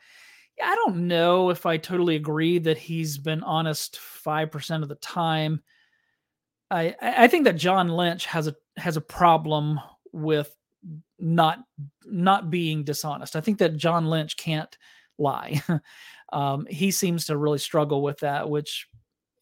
I 0.62 0.74
don't 0.74 1.06
know 1.08 1.50
if 1.50 1.66
I 1.66 1.76
totally 1.76 2.16
agree 2.16 2.58
that 2.58 2.78
he's 2.78 3.18
been 3.18 3.42
honest 3.42 3.98
5% 4.24 4.82
of 4.82 4.88
the 4.88 4.94
time. 4.96 5.62
I 6.70 6.94
I 7.00 7.28
think 7.28 7.44
that 7.44 7.56
John 7.56 7.88
Lynch 7.88 8.26
has 8.26 8.46
a 8.46 8.54
has 8.76 8.96
a 8.96 9.00
problem 9.00 9.80
with 10.12 10.54
not 11.18 11.60
not 12.06 12.50
being 12.50 12.84
dishonest. 12.84 13.36
I 13.36 13.40
think 13.40 13.58
that 13.58 13.76
John 13.76 14.06
Lynch 14.06 14.36
can't 14.36 14.76
lie. 15.18 15.62
um, 16.32 16.66
he 16.68 16.90
seems 16.90 17.26
to 17.26 17.36
really 17.36 17.58
struggle 17.58 18.02
with 18.02 18.20
that, 18.20 18.48
which 18.48 18.88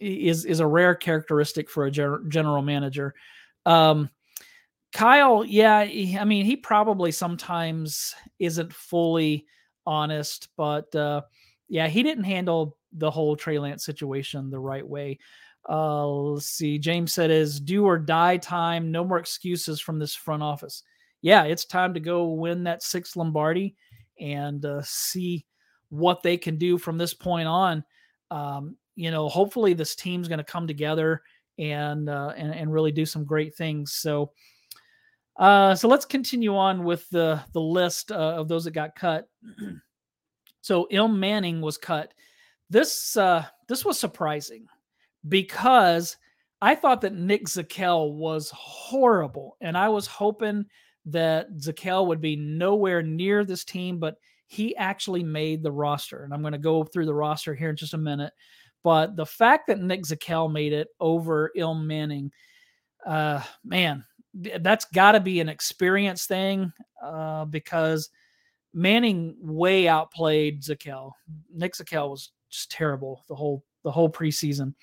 is 0.00 0.44
is 0.44 0.61
a 0.61 0.66
rare 0.66 0.94
characteristic 0.94 1.70
for 1.70 1.85
a 1.85 1.90
ger- 1.90 2.23
general 2.28 2.62
manager. 2.62 3.14
Um, 3.66 4.11
Kyle, 4.92 5.44
yeah, 5.44 5.85
he, 5.85 6.16
I 6.16 6.25
mean, 6.25 6.47
he 6.47 6.56
probably 6.56 7.12
sometimes 7.12 8.14
isn't 8.38 8.73
fully 8.73 9.47
honest, 9.87 10.49
but 10.56 10.94
uh, 10.94 11.23
yeah, 11.68 11.88
he 11.88 12.02
didn't 12.02 12.25
handle 12.25 12.78
the 12.92 13.11
whole 13.11 13.37
Trey 13.37 13.58
Lance 13.58 13.85
situation 13.85 14.50
the 14.50 14.58
right 14.58 14.87
way. 14.87 15.18
Uh, 15.69 16.07
let's 16.07 16.47
see. 16.47 16.79
James 16.79 17.13
said, 17.13 17.31
"Is 17.31 17.61
do 17.61 17.85
or 17.85 17.99
die 17.99 18.39
time. 18.39 18.91
No 18.91 19.05
more 19.05 19.19
excuses 19.19 19.81
from 19.81 19.99
this 19.99 20.15
front 20.15 20.43
office." 20.43 20.83
Yeah, 21.21 21.45
it's 21.45 21.65
time 21.65 21.95
to 21.95 22.01
go 22.01 22.29
win 22.29 22.65
that 22.65 22.83
sixth 22.83 23.17
Lombardi 23.17 23.77
and 24.21 24.65
uh, 24.65 24.81
see 24.83 25.45
what 25.91 26.23
they 26.23 26.37
can 26.37 26.57
do 26.57 26.79
from 26.79 26.97
this 26.97 27.13
point 27.15 27.49
on. 27.49 27.85
Um, 28.31 28.77
you 28.95 29.11
know, 29.11 29.29
hopefully 29.29 29.75
this 29.75 29.95
team's 29.95 30.29
going 30.29 30.39
to 30.39 30.45
come 30.45 30.67
together 30.67 31.23
and, 31.59 32.09
uh, 32.09 32.33
and 32.37 32.55
and 32.55 32.73
really 32.73 32.93
do 32.93 33.05
some 33.05 33.25
great 33.25 33.55
things. 33.55 33.93
So, 33.93 34.33
uh, 35.37 35.75
so 35.75 35.89
let's 35.89 36.05
continue 36.05 36.57
on 36.57 36.85
with 36.85 37.09
the 37.11 37.43
the 37.53 37.61
list 37.61 38.11
uh, 38.11 38.15
of 38.15 38.49
those 38.49 38.65
that 38.65 38.73
got 38.73 38.95
cut. 38.95 39.29
so 40.63 40.87
Ilm 40.91 41.19
Manning 41.19 41.61
was 41.61 41.77
cut. 41.77 42.15
This 42.71 43.17
uh, 43.17 43.45
this 43.67 43.85
was 43.85 43.99
surprising 43.99 44.67
because 45.28 46.16
I 46.61 46.75
thought 46.75 47.00
that 47.02 47.14
Nick 47.14 47.47
Zakelj 47.47 48.14
was 48.14 48.50
horrible, 48.54 49.56
and 49.61 49.76
I 49.76 49.88
was 49.88 50.06
hoping 50.06 50.66
that 51.06 51.50
Zakelj 51.56 52.06
would 52.06 52.20
be 52.20 52.37
nowhere 52.37 53.02
near 53.02 53.44
this 53.44 53.64
team, 53.64 53.99
but 53.99 54.16
he 54.47 54.75
actually 54.76 55.23
made 55.23 55.62
the 55.62 55.73
roster. 55.73 56.25
And 56.25 56.32
I'm 56.32 56.40
going 56.40 56.52
to 56.52 56.58
go 56.58 56.85
through 56.85 57.06
the 57.06 57.14
roster 57.14 57.54
here 57.54 57.70
in 57.70 57.76
just 57.76 57.94
a 57.94 57.99
minute. 57.99 58.32
But 58.82 59.16
the 59.16 59.26
fact 59.26 59.66
that 59.66 59.80
Nick 59.80 60.02
Zakelj 60.02 60.52
made 60.52 60.73
it 60.73 60.88
over 61.00 61.50
Ilm 61.56 61.85
Manning, 61.85 62.30
uh, 63.06 63.42
man, 63.64 64.04
that's 64.35 64.87
got 64.87 65.12
to 65.12 65.20
be 65.20 65.40
an 65.40 65.49
experience 65.49 66.26
thing 66.26 66.73
uh, 67.02 67.44
because 67.47 68.11
Manning 68.75 69.37
way 69.40 69.88
outplayed 69.88 70.62
Zakelj. 70.62 71.12
Nick 71.52 71.75
Zakelj 71.75 72.11
was 72.11 72.32
just 72.50 72.70
terrible 72.70 73.25
the 73.28 73.35
whole 73.35 73.64
the 73.85 73.90
whole 73.90 74.11
preseason. 74.11 74.75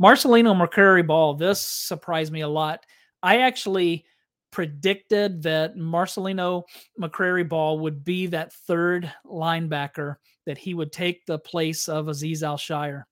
Marcelino 0.00 0.54
McCrary 0.54 1.06
Ball, 1.06 1.34
this 1.34 1.60
surprised 1.60 2.32
me 2.32 2.42
a 2.42 2.48
lot. 2.48 2.84
I 3.22 3.38
actually 3.40 4.04
predicted 4.50 5.42
that 5.42 5.76
Marcelino 5.76 6.62
McCrary 7.00 7.48
Ball 7.48 7.80
would 7.80 8.04
be 8.04 8.26
that 8.28 8.52
third 8.52 9.12
linebacker, 9.26 10.16
that 10.46 10.58
he 10.58 10.74
would 10.74 10.92
take 10.92 11.26
the 11.26 11.38
place 11.38 11.88
of 11.88 12.08
Aziz 12.08 12.42
Al-Shaair. 12.42 13.04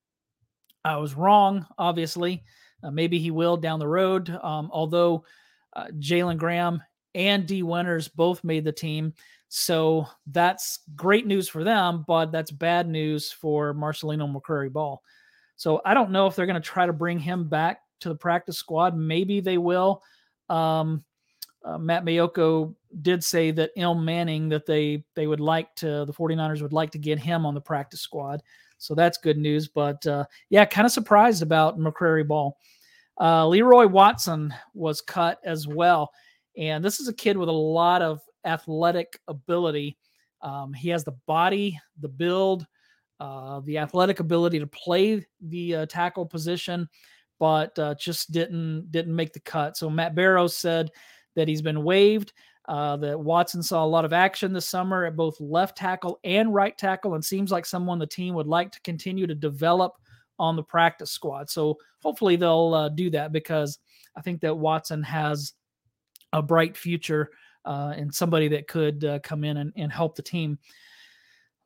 I 0.85 0.97
was 0.97 1.15
wrong, 1.15 1.67
obviously. 1.77 2.45
Uh, 2.83 2.91
maybe 2.91 3.19
he 3.19 3.31
will 3.31 3.57
down 3.57 3.81
the 3.81 3.89
road, 3.89 4.31
um, 4.31 4.71
although 4.73 5.25
uh, 5.75 5.87
Jalen 5.99 6.39
Graham 6.39 6.83
and 7.15 7.47
Dee 7.47 7.63
Winters 7.63 8.09
both 8.09 8.45
made 8.45 8.65
the 8.65 8.73
team. 8.73 9.13
So 9.49 10.07
that's 10.27 10.81
great 10.95 11.27
news 11.27 11.49
for 11.49 11.65
them, 11.65 12.05
but 12.07 12.33
that's 12.33 12.51
bad 12.51 12.89
news 12.89 13.33
for 13.33 13.75
Marcelino 13.75 14.33
McCrary 14.33 14.73
Ball. 14.73 15.03
So 15.57 15.81
I 15.85 15.95
don't 15.95 16.11
know 16.11 16.27
if 16.27 16.37
they're 16.37 16.47
going 16.47 16.61
to 16.61 16.69
try 16.69 16.87
to 16.87 16.93
bring 16.93 17.19
him 17.19 17.49
back 17.49 17.81
to 18.01 18.09
the 18.09 18.15
practice 18.15 18.59
squad. 18.59 18.97
Maybe 18.97 19.41
they 19.41 19.59
will. 19.59 20.03
Um, 20.49 21.05
uh, 21.65 21.79
Matt 21.79 22.05
Maiocco 22.05 22.75
did 23.03 23.25
say 23.25 23.51
that 23.51 23.77
Ilm 23.77 24.05
Manning 24.05 24.49
that 24.51 24.67
they 24.67 25.05
they 25.15 25.27
would 25.27 25.41
like 25.41 25.75
to 25.77 26.05
the 26.05 26.13
49ers 26.13 26.63
would 26.63 26.73
like 26.73 26.91
to 26.93 26.99
get 26.99 27.19
him 27.19 27.45
on 27.45 27.55
the 27.55 27.61
practice 27.61 28.01
squad. 28.01 28.43
So 28.79 28.95
that's 28.95 29.19
good 29.19 29.39
news. 29.39 29.69
But 29.69 30.07
uh, 30.07 30.25
yeah, 30.51 30.65
kind 30.65 30.87
of 30.87 30.93
surprised 30.93 31.43
about 31.43 31.79
McCrary 31.79 32.27
Ball. 32.27 32.57
Uh, 33.21 33.49
Leroy 33.49 33.87
Watson 33.87 34.55
was 34.75 35.01
cut 35.01 35.41
as 35.45 35.67
well. 35.67 36.11
And 36.57 36.85
this 36.85 37.01
is 37.01 37.09
a 37.09 37.15
kid 37.15 37.37
with 37.37 37.49
a 37.49 37.53
lot 37.53 38.03
of 38.03 38.21
athletic 38.45 39.21
ability. 39.29 39.99
Um, 40.43 40.73
he 40.73 40.91
has 40.91 41.05
the 41.05 41.17
body, 41.27 41.79
the 42.01 42.09
build, 42.09 42.67
uh, 43.21 43.61
the 43.61 43.79
athletic 43.79 44.21
ability 44.21 44.59
to 44.59 44.67
play 44.67 45.27
the 45.41 45.75
uh, 45.75 45.87
tackle 45.87 46.27
position, 46.27 46.89
but 47.39 47.79
uh, 47.79 47.95
just 47.95 48.31
didn't 48.33 48.91
didn't 48.91 49.15
make 49.15 49.33
the 49.33 49.41
cut. 49.41 49.77
So 49.77 49.89
Matt 49.89 50.15
Barrows 50.15 50.57
said 50.57 50.91
that 51.35 51.49
he's 51.49 51.63
been 51.63 51.83
waived. 51.83 52.33
Uh, 52.69 52.97
that 52.97 53.19
Watson 53.19 53.63
saw 53.63 53.85
a 53.85 53.87
lot 53.87 54.05
of 54.05 54.13
action 54.13 54.53
this 54.53 54.69
summer 54.69 55.05
at 55.05 55.15
both 55.15 55.41
left 55.41 55.79
tackle 55.79 56.19
and 56.25 56.53
right 56.53 56.77
tackle, 56.77 57.15
and 57.15 57.25
seems 57.25 57.53
like 57.53 57.65
someone 57.65 57.99
the 57.99 58.07
team 58.07 58.35
would 58.35 58.49
like 58.49 58.73
to 58.73 58.81
continue 58.81 59.27
to 59.27 59.37
develop 59.37 59.93
on 60.39 60.57
the 60.57 60.63
practice 60.63 61.13
squad. 61.13 61.49
So 61.49 61.79
hopefully 62.03 62.37
they'll 62.37 62.75
uh, 62.75 62.89
do 62.89 63.09
that 63.11 63.33
because 63.33 63.79
I 64.17 64.21
think 64.21 64.41
that 64.41 64.55
Watson 64.55 65.03
has 65.05 65.53
a 66.33 66.43
bright 66.43 66.77
future 66.77 67.31
uh, 67.65 67.95
and 67.97 68.13
somebody 68.13 68.49
that 68.49 68.67
could 68.67 69.21
come 69.23 69.45
in 69.45 69.59
and, 69.59 69.73
and 69.77 69.93
help 69.93 70.17
the 70.17 70.23
team 70.23 70.59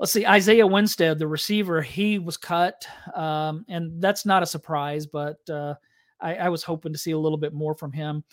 let's 0.00 0.12
see, 0.12 0.26
Isaiah 0.26 0.66
Winstead, 0.66 1.19
the 1.19 1.28
receiver, 1.28 1.83
he 1.83 2.19
was 2.19 2.38
cut, 2.38 2.87
um, 3.14 3.66
and 3.69 4.00
that's 4.02 4.25
not 4.25 4.42
a 4.42 4.47
surprise. 4.47 5.07
But 5.07 5.38
uh, 5.49 5.75
I, 6.21 6.37
I, 6.37 6.49
was 6.49 6.64
hoping 6.64 6.92
to 6.95 6.99
see 6.99 7.11
a 7.11 7.19
little 7.19 7.38
bit 7.38 7.52
more 7.52 7.75
from 7.75 7.92
him. 7.92 8.25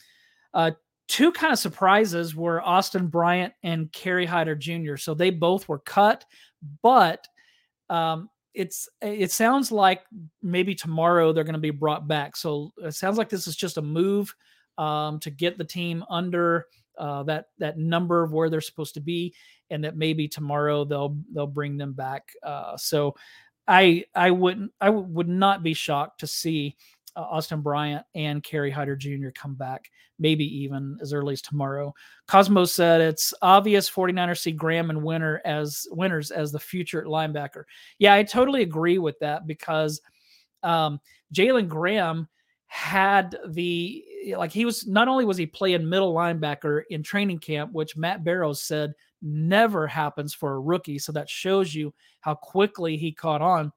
Uh, 0.53 0.71
two 1.09 1.31
kind 1.33 1.51
of 1.51 1.59
surprises 1.59 2.35
were 2.35 2.61
Austin 2.61 3.07
Bryant 3.07 3.53
and 3.63 3.91
Kerry 3.91 4.25
Hyder 4.25 4.55
Jr. 4.55 4.95
So 4.95 5.13
they 5.13 5.29
both 5.29 5.67
were 5.67 5.79
cut, 5.79 6.23
but 6.81 7.27
um, 7.89 8.29
it's 8.53 8.87
it 9.01 9.31
sounds 9.31 9.69
like 9.69 10.03
maybe 10.41 10.73
tomorrow 10.73 11.33
they're 11.33 11.43
going 11.43 11.53
to 11.53 11.59
be 11.59 11.69
brought 11.69 12.07
back. 12.07 12.37
So 12.37 12.71
it 12.77 12.93
sounds 12.93 13.17
like 13.17 13.27
this 13.27 13.45
is 13.45 13.57
just 13.57 13.77
a 13.77 13.81
move 13.81 14.33
um, 14.77 15.19
to 15.19 15.29
get 15.29 15.57
the 15.57 15.65
team 15.65 16.05
under 16.09 16.67
uh, 16.97 17.23
that 17.23 17.45
that 17.59 17.77
number 17.77 18.23
of 18.23 18.33
where 18.33 18.49
they're 18.49 18.61
supposed 18.61 18.93
to 18.95 19.01
be, 19.01 19.33
and 19.69 19.83
that 19.83 19.97
maybe 19.97 20.27
tomorrow 20.27 20.85
they'll 20.85 21.17
they'll 21.33 21.47
bring 21.47 21.77
them 21.77 21.93
back. 21.93 22.31
Uh, 22.43 22.77
so 22.77 23.15
I 23.67 24.05
I 24.15 24.31
wouldn't 24.31 24.71
I 24.79 24.89
would 24.89 25.27
not 25.27 25.63
be 25.63 25.73
shocked 25.73 26.21
to 26.21 26.27
see 26.27 26.75
uh, 27.17 27.21
Austin 27.21 27.61
Bryant 27.61 28.05
and 28.15 28.43
Kerry 28.43 28.71
Hyder 28.71 28.95
Jr. 28.95 29.29
come 29.33 29.55
back, 29.55 29.89
maybe 30.19 30.45
even 30.63 30.97
as 31.01 31.13
early 31.13 31.33
as 31.33 31.41
tomorrow. 31.41 31.93
Cosmos 32.27 32.73
said 32.73 33.01
it's 33.01 33.33
obvious 33.41 33.89
49ers 33.89 34.39
see 34.39 34.51
Graham 34.51 34.89
and 34.89 35.03
Winner 35.03 35.41
as 35.43 35.87
winners 35.91 36.31
as 36.31 36.51
the 36.51 36.59
future 36.59 37.03
linebacker. 37.03 37.63
Yeah, 37.97 38.13
I 38.13 38.23
totally 38.23 38.61
agree 38.61 38.99
with 38.99 39.17
that 39.19 39.47
because 39.47 39.99
um, 40.63 40.99
Jalen 41.33 41.67
Graham 41.67 42.27
had 42.67 43.35
the 43.47 44.03
like 44.35 44.51
he 44.51 44.65
was 44.65 44.87
not 44.87 45.07
only 45.07 45.25
was 45.25 45.37
he 45.37 45.45
playing 45.45 45.87
middle 45.87 46.13
linebacker 46.13 46.83
in 46.89 47.03
training 47.03 47.39
camp, 47.39 47.71
which 47.73 47.97
Matt 47.97 48.23
Barrows 48.23 48.61
said 48.61 48.93
never 49.21 49.87
happens 49.87 50.33
for 50.33 50.53
a 50.53 50.59
rookie. 50.59 50.99
So 50.99 51.11
that 51.13 51.29
shows 51.29 51.73
you 51.73 51.93
how 52.21 52.35
quickly 52.35 52.97
he 52.97 53.11
caught 53.11 53.41
on. 53.41 53.71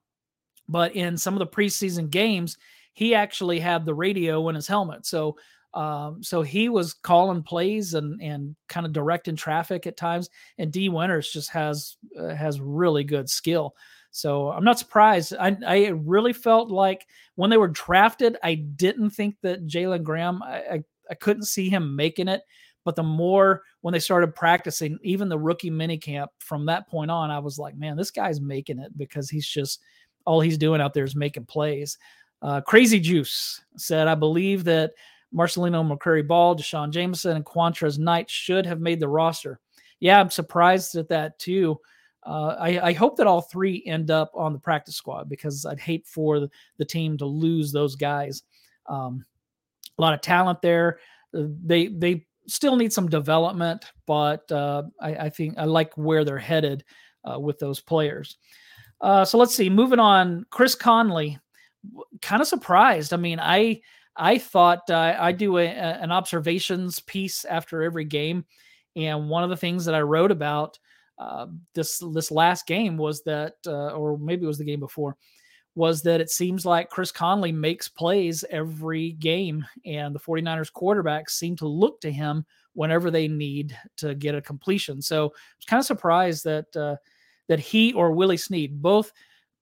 But 0.68 0.94
in 0.94 1.16
some 1.16 1.34
of 1.34 1.40
the 1.40 1.46
preseason 1.46 2.10
games, 2.10 2.56
he 2.92 3.14
actually 3.14 3.60
had 3.60 3.84
the 3.84 3.94
radio 3.94 4.48
in 4.48 4.54
his 4.54 4.66
helmet. 4.66 5.06
So 5.06 5.36
um, 5.72 6.22
so 6.22 6.42
he 6.42 6.68
was 6.68 6.94
calling 6.94 7.42
plays 7.42 7.94
and 7.94 8.20
and 8.20 8.56
kind 8.68 8.86
of 8.86 8.92
directing 8.92 9.36
traffic 9.36 9.86
at 9.86 9.96
times. 9.96 10.28
And 10.58 10.72
Dee 10.72 10.88
Winters 10.88 11.30
just 11.30 11.50
has 11.50 11.96
uh, 12.18 12.34
has 12.34 12.60
really 12.60 13.04
good 13.04 13.30
skill. 13.30 13.74
So 14.10 14.50
I'm 14.50 14.64
not 14.64 14.78
surprised. 14.78 15.34
I, 15.38 15.56
I 15.66 15.86
really 15.88 16.32
felt 16.32 16.70
like 16.70 17.06
when 17.36 17.50
they 17.50 17.56
were 17.56 17.68
drafted, 17.68 18.36
I 18.42 18.54
didn't 18.54 19.10
think 19.10 19.36
that 19.42 19.66
Jalen 19.66 20.02
Graham, 20.02 20.42
I, 20.42 20.58
I, 20.58 20.84
I 21.10 21.14
couldn't 21.14 21.44
see 21.44 21.68
him 21.68 21.94
making 21.94 22.28
it. 22.28 22.42
But 22.84 22.96
the 22.96 23.02
more 23.02 23.62
when 23.82 23.92
they 23.92 23.98
started 23.98 24.34
practicing, 24.34 24.98
even 25.02 25.28
the 25.28 25.38
rookie 25.38 25.70
mini 25.70 25.98
camp 25.98 26.30
from 26.38 26.66
that 26.66 26.88
point 26.88 27.10
on, 27.10 27.30
I 27.30 27.38
was 27.38 27.58
like, 27.58 27.76
man, 27.76 27.96
this 27.96 28.10
guy's 28.10 28.40
making 28.40 28.78
it 28.78 28.96
because 28.96 29.28
he's 29.28 29.46
just 29.46 29.82
all 30.24 30.40
he's 30.40 30.58
doing 30.58 30.80
out 30.80 30.94
there 30.94 31.04
is 31.04 31.14
making 31.14 31.44
plays. 31.44 31.98
Uh, 32.42 32.60
Crazy 32.62 32.98
Juice 32.98 33.60
said, 33.76 34.08
I 34.08 34.14
believe 34.14 34.64
that 34.64 34.92
Marcelino 35.34 35.86
McCrary 35.86 36.26
Ball, 36.26 36.54
D'Shawn 36.54 36.90
Jamison, 36.90 37.36
and 37.36 37.44
Qwuantrezz 37.44 37.98
Knight 37.98 38.30
should 38.30 38.66
have 38.66 38.80
made 38.80 38.98
the 38.98 39.08
roster. 39.08 39.60
Yeah, 40.00 40.18
I'm 40.18 40.30
surprised 40.30 40.96
at 40.96 41.08
that 41.08 41.38
too. 41.38 41.78
Uh, 42.24 42.54
I, 42.58 42.88
I, 42.88 42.92
hope 42.92 43.16
that 43.16 43.26
all 43.26 43.40
three 43.40 43.82
end 43.86 44.10
up 44.10 44.30
on 44.34 44.52
the 44.52 44.58
practice 44.58 44.94
squad 44.94 45.28
because 45.28 45.64
I'd 45.64 45.80
hate 45.80 46.06
for 46.06 46.38
the, 46.38 46.84
team 46.84 47.16
to 47.18 47.24
lose 47.24 47.72
those 47.72 47.96
guys. 47.96 48.42
Um, 48.86 49.24
a 49.98 50.02
lot 50.02 50.12
of 50.12 50.20
talent 50.20 50.60
there. 50.60 50.98
Uh, 51.34 51.44
they 51.64 51.86
they 51.88 52.26
still 52.46 52.76
need 52.76 52.92
some 52.92 53.08
development, 53.08 53.86
but 54.06 54.50
uh, 54.52 54.82
I, 55.00 55.14
I, 55.14 55.30
think 55.30 55.54
I 55.56 55.64
like 55.64 55.96
where 55.96 56.24
they're 56.24 56.38
headed 56.38 56.84
uh, 57.24 57.38
with 57.38 57.58
those 57.58 57.80
players. 57.80 58.36
Uh, 59.00 59.24
so 59.24 59.38
let's 59.38 59.54
see. 59.54 59.70
Moving 59.70 60.00
on, 60.00 60.44
Chris 60.50 60.74
Conley, 60.74 61.38
kind 62.20 62.42
of 62.42 62.48
surprised. 62.48 63.14
I 63.14 63.16
mean, 63.16 63.40
I 63.40 63.80
I 64.14 64.36
thought 64.36 64.90
I 64.90 65.32
do 65.32 65.56
a, 65.56 65.66
a, 65.66 65.98
an 66.02 66.12
observations 66.12 67.00
piece 67.00 67.46
after 67.46 67.82
every 67.82 68.04
game, 68.04 68.44
and 68.94 69.30
one 69.30 69.42
of 69.42 69.48
the 69.48 69.56
things 69.56 69.86
that 69.86 69.94
I 69.94 70.00
wrote 70.00 70.30
about 70.30 70.78
uh, 71.20 71.46
this 71.74 72.02
this 72.14 72.30
last 72.30 72.66
game 72.66 72.96
was 72.96 73.22
that, 73.24 73.56
uh, 73.66 73.90
or 73.90 74.16
maybe 74.18 74.44
it 74.44 74.48
was 74.48 74.56
the 74.56 74.64
game 74.64 74.80
before, 74.80 75.16
was 75.74 76.00
that 76.02 76.20
it 76.20 76.30
seems 76.30 76.64
like 76.64 76.88
Chris 76.88 77.12
Conley 77.12 77.52
makes 77.52 77.88
plays 77.88 78.42
every 78.50 79.12
game, 79.12 79.64
and 79.84 80.14
the 80.14 80.18
49ers 80.18 80.72
quarterbacks 80.72 81.30
seem 81.30 81.56
to 81.56 81.68
look 81.68 82.00
to 82.00 82.10
him 82.10 82.46
whenever 82.72 83.10
they 83.10 83.28
need 83.28 83.76
to 83.98 84.14
get 84.14 84.34
a 84.34 84.40
completion. 84.40 85.02
So 85.02 85.24
I 85.24 85.26
was 85.26 85.66
kind 85.66 85.80
of 85.80 85.86
surprised 85.86 86.44
that 86.44 86.74
uh, 86.74 86.96
that 87.48 87.60
he 87.60 87.92
or 87.92 88.12
Willie 88.12 88.38
Snead, 88.38 88.80
both 88.80 89.12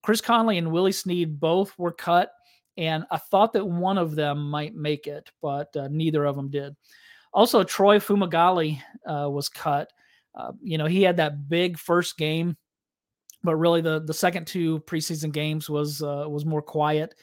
Chris 0.04 0.20
Conley 0.20 0.58
and 0.58 0.70
Willie 0.70 0.92
Snead, 0.92 1.40
both 1.40 1.76
were 1.76 1.92
cut, 1.92 2.30
and 2.76 3.04
I 3.10 3.16
thought 3.16 3.52
that 3.54 3.66
one 3.66 3.98
of 3.98 4.14
them 4.14 4.48
might 4.48 4.76
make 4.76 5.08
it, 5.08 5.28
but 5.42 5.74
uh, 5.76 5.88
neither 5.90 6.24
of 6.24 6.36
them 6.36 6.50
did. 6.50 6.76
Also, 7.32 7.64
Troy 7.64 7.98
Fumagalli 7.98 8.80
uh, 9.04 9.28
was 9.28 9.48
cut. 9.48 9.92
Uh, 10.34 10.52
you 10.62 10.78
know, 10.78 10.86
he 10.86 11.02
had 11.02 11.16
that 11.16 11.48
big 11.48 11.78
first 11.78 12.16
game 12.16 12.56
but 13.42 13.56
really 13.56 13.80
the 13.80 14.00
the 14.00 14.14
second 14.14 14.46
two 14.46 14.80
preseason 14.80 15.32
games 15.32 15.70
was 15.70 16.02
uh, 16.02 16.24
was 16.28 16.44
more 16.44 16.62
quiet. 16.62 17.14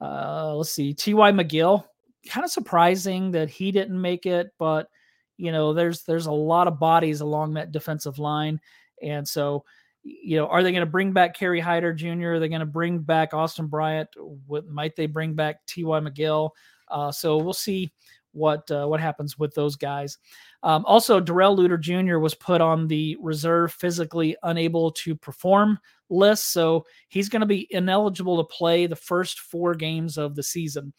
Uh, 0.00 0.54
let's 0.56 0.72
see, 0.72 0.92
T.Y. 0.92 1.30
McGill, 1.30 1.84
kind 2.28 2.44
of 2.44 2.50
surprising 2.50 3.30
that 3.30 3.48
he 3.48 3.70
didn't 3.70 4.00
make 4.00 4.26
it, 4.26 4.50
but 4.58 4.88
you 5.36 5.52
know, 5.52 5.72
there's 5.72 6.02
there's 6.02 6.26
a 6.26 6.32
lot 6.32 6.66
of 6.66 6.80
bodies 6.80 7.20
along 7.20 7.54
that 7.54 7.72
defensive 7.72 8.18
line, 8.18 8.60
and 9.02 9.26
so 9.26 9.64
you 10.02 10.36
know, 10.36 10.48
are 10.48 10.64
they 10.64 10.72
going 10.72 10.84
to 10.84 10.90
bring 10.90 11.12
back 11.12 11.36
Kerry 11.36 11.60
Hyder 11.60 11.92
Jr.? 11.92 12.32
Are 12.32 12.40
they 12.40 12.48
going 12.48 12.60
to 12.60 12.66
bring 12.66 12.98
back 12.98 13.32
Austin 13.32 13.68
Bryant? 13.68 14.08
What 14.46 14.66
might 14.66 14.96
they 14.96 15.06
bring 15.06 15.34
back 15.34 15.64
T.Y. 15.66 16.00
McGill? 16.00 16.50
Uh, 16.88 17.12
so 17.12 17.36
we'll 17.36 17.52
see 17.52 17.92
what 18.32 18.70
uh, 18.70 18.86
what 18.86 19.00
happens 19.00 19.38
with 19.38 19.54
those 19.54 19.76
guys. 19.76 20.18
Um, 20.62 20.84
also, 20.86 21.20
Darrell 21.20 21.56
Luter 21.56 21.80
Jr. 21.80 22.18
was 22.18 22.34
put 22.34 22.60
on 22.60 22.88
the 22.88 23.16
reserve 23.20 23.72
physically 23.72 24.36
unable 24.42 24.90
to 24.92 25.14
perform 25.14 25.78
list, 26.08 26.52
so 26.52 26.86
he's 27.08 27.28
going 27.28 27.40
to 27.40 27.46
be 27.46 27.66
ineligible 27.70 28.38
to 28.38 28.54
play 28.54 28.86
the 28.86 28.96
first 28.96 29.40
four 29.40 29.74
games 29.74 30.18
of 30.18 30.34
the 30.34 30.42
season. 30.42 30.92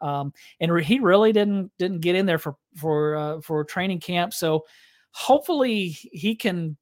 Um, 0.00 0.32
and 0.60 0.72
re- 0.72 0.84
he 0.84 0.98
really 0.98 1.32
didn't 1.32 1.70
didn't 1.78 2.00
get 2.00 2.16
in 2.16 2.26
there 2.26 2.38
for 2.38 2.56
for 2.76 3.16
uh, 3.16 3.40
for 3.40 3.64
training 3.64 4.00
camp, 4.00 4.34
so 4.34 4.64
hopefully 5.12 5.88
he 5.88 6.34
can 6.34 6.76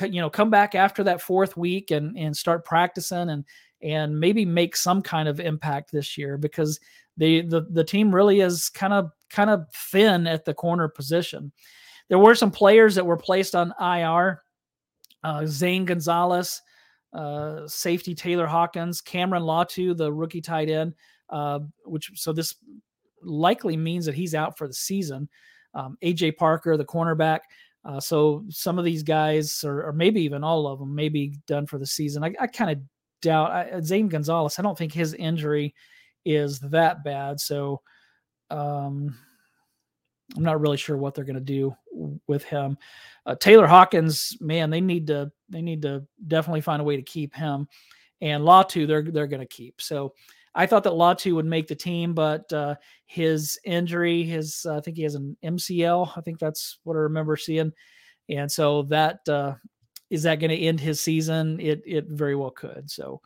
you 0.00 0.20
know 0.20 0.30
come 0.30 0.50
back 0.50 0.74
after 0.74 1.02
that 1.04 1.20
fourth 1.20 1.56
week 1.56 1.90
and 1.90 2.16
and 2.16 2.36
start 2.36 2.64
practicing 2.64 3.30
and 3.30 3.44
and 3.82 4.18
maybe 4.18 4.44
make 4.44 4.76
some 4.76 5.02
kind 5.02 5.28
of 5.28 5.40
impact 5.40 5.92
this 5.92 6.16
year 6.16 6.38
because 6.38 6.80
the 7.16 7.42
the, 7.42 7.62
the 7.70 7.84
team 7.84 8.14
really 8.14 8.40
is 8.40 8.68
kind 8.68 8.92
of 8.92 9.10
kind 9.30 9.50
of 9.50 9.66
thin 9.72 10.26
at 10.26 10.44
the 10.44 10.54
corner 10.54 10.88
position. 10.88 11.52
There 12.08 12.18
were 12.18 12.34
some 12.34 12.50
players 12.50 12.94
that 12.94 13.06
were 13.06 13.16
placed 13.16 13.54
on 13.54 13.74
IR. 13.80 14.42
Uh, 15.24 15.44
Zane 15.46 15.84
Gonzalez, 15.84 16.62
uh, 17.12 17.66
safety 17.66 18.14
Taylor 18.14 18.46
Hawkins, 18.46 19.00
Cameron 19.00 19.42
Latu, 19.42 19.96
the 19.96 20.12
rookie 20.12 20.40
tight 20.40 20.68
end, 20.68 20.94
uh, 21.30 21.60
which 21.84 22.12
so 22.14 22.32
this 22.32 22.54
likely 23.22 23.76
means 23.76 24.06
that 24.06 24.14
he's 24.14 24.34
out 24.34 24.56
for 24.56 24.68
the 24.68 24.74
season. 24.74 25.28
Um, 25.74 25.98
AJ 26.02 26.36
Parker, 26.36 26.76
the 26.76 26.84
cornerback. 26.84 27.40
Uh, 27.84 28.00
so 28.00 28.44
some 28.48 28.78
of 28.78 28.84
these 28.84 29.02
guys, 29.02 29.62
or, 29.64 29.84
or, 29.84 29.92
maybe 29.92 30.20
even 30.22 30.42
all 30.42 30.66
of 30.66 30.80
them, 30.80 30.92
may 30.92 31.08
be 31.08 31.38
done 31.46 31.66
for 31.66 31.78
the 31.78 31.86
season. 31.86 32.24
I, 32.24 32.34
I 32.40 32.46
kind 32.48 32.70
of 32.70 32.78
doubt 33.22 33.50
I, 33.50 33.80
Zane 33.80 34.08
Gonzalez. 34.08 34.58
I 34.58 34.62
don't 34.62 34.76
think 34.76 34.92
his 34.92 35.14
injury 35.14 35.74
is 36.24 36.58
that 36.60 37.04
bad. 37.04 37.40
So 37.40 37.80
um, 38.50 39.16
I'm 40.36 40.42
not 40.42 40.60
really 40.60 40.76
sure 40.76 40.96
what 40.96 41.14
they're 41.14 41.24
going 41.24 41.34
to 41.34 41.40
do 41.40 41.74
with 42.26 42.44
him. 42.44 42.76
Uh, 43.24 43.34
Taylor 43.36 43.66
Hawkins, 43.66 44.36
man, 44.40 44.70
they 44.70 44.80
need 44.80 45.06
to 45.08 45.30
they 45.48 45.62
need 45.62 45.82
to 45.82 46.04
definitely 46.26 46.60
find 46.60 46.80
a 46.80 46.84
way 46.84 46.96
to 46.96 47.02
keep 47.02 47.34
him. 47.34 47.68
And 48.20 48.42
Latu, 48.42 48.86
they're 48.86 49.02
they're 49.02 49.26
going 49.26 49.40
to 49.40 49.46
keep. 49.46 49.80
So 49.80 50.14
I 50.54 50.66
thought 50.66 50.84
that 50.84 50.94
Latu 50.94 51.34
would 51.34 51.44
make 51.44 51.68
the 51.68 51.74
team, 51.74 52.14
but 52.14 52.50
uh, 52.52 52.76
his 53.04 53.58
injury, 53.64 54.22
his 54.24 54.64
uh, 54.66 54.76
I 54.76 54.80
think 54.80 54.96
he 54.96 55.02
has 55.02 55.14
an 55.14 55.36
MCL. 55.44 56.12
I 56.16 56.20
think 56.22 56.38
that's 56.38 56.78
what 56.84 56.96
I 56.96 57.00
remember 57.00 57.36
seeing. 57.36 57.72
And 58.28 58.50
so 58.50 58.82
that 58.84 59.20
uh, 59.28 59.54
is 60.10 60.22
that 60.22 60.40
going 60.40 60.50
to 60.50 60.56
end 60.56 60.80
his 60.80 61.00
season? 61.00 61.60
It 61.60 61.82
it 61.86 62.06
very 62.08 62.36
well 62.36 62.50
could. 62.50 62.90
So 62.90 63.20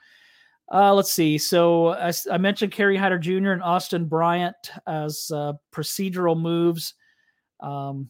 uh, 0.72 0.94
let's 0.94 1.12
see. 1.12 1.36
So 1.36 1.88
I, 1.88 2.12
I, 2.30 2.38
mentioned 2.38 2.70
Kerry 2.70 2.96
Hyder 2.96 3.18
Jr. 3.18 3.50
and 3.50 3.62
Austin 3.62 4.04
Bryant 4.04 4.54
as 4.86 5.30
uh, 5.34 5.54
procedural 5.72 6.40
moves. 6.40 6.94
Um, 7.58 8.08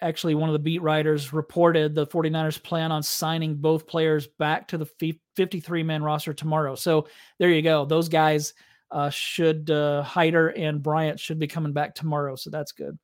actually, 0.00 0.34
one 0.34 0.48
of 0.48 0.52
the 0.52 0.58
beat 0.58 0.82
writers 0.82 1.32
reported 1.32 1.94
the 1.94 2.08
49ers 2.08 2.60
plan 2.60 2.90
on 2.90 3.04
signing 3.04 3.54
both 3.54 3.86
players 3.86 4.26
back 4.26 4.66
to 4.68 4.78
the 4.78 5.14
53 5.36 5.82
man 5.84 6.02
roster 6.02 6.34
tomorrow. 6.34 6.74
So 6.74 7.06
there 7.38 7.50
you 7.50 7.62
go. 7.62 7.84
Those 7.84 8.08
guys 8.08 8.52
uh, 8.90 9.08
should, 9.10 9.70
uh, 9.70 10.02
Hyder 10.02 10.48
and 10.48 10.82
Bryant 10.82 11.20
should 11.20 11.38
be 11.38 11.46
coming 11.46 11.72
back 11.72 11.94
tomorrow. 11.94 12.34
So 12.34 12.50
that's 12.50 12.72
good. 12.72 12.98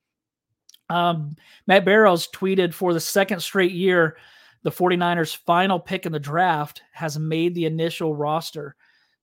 Um, 0.90 1.37
Matt 1.66 1.85
Barrows 1.85 2.29
tweeted 2.29 2.72
for 2.72 2.92
the 2.92 3.01
second 3.01 3.40
straight 3.40 3.72
year 3.72 4.16
the 4.62 4.70
49ers' 4.70 5.37
final 5.37 5.79
pick 5.79 6.07
in 6.07 6.12
the 6.12 6.18
draft 6.18 6.83
has 6.92 7.18
made 7.18 7.55
the 7.55 7.66
initial 7.66 8.14
roster. 8.14 8.74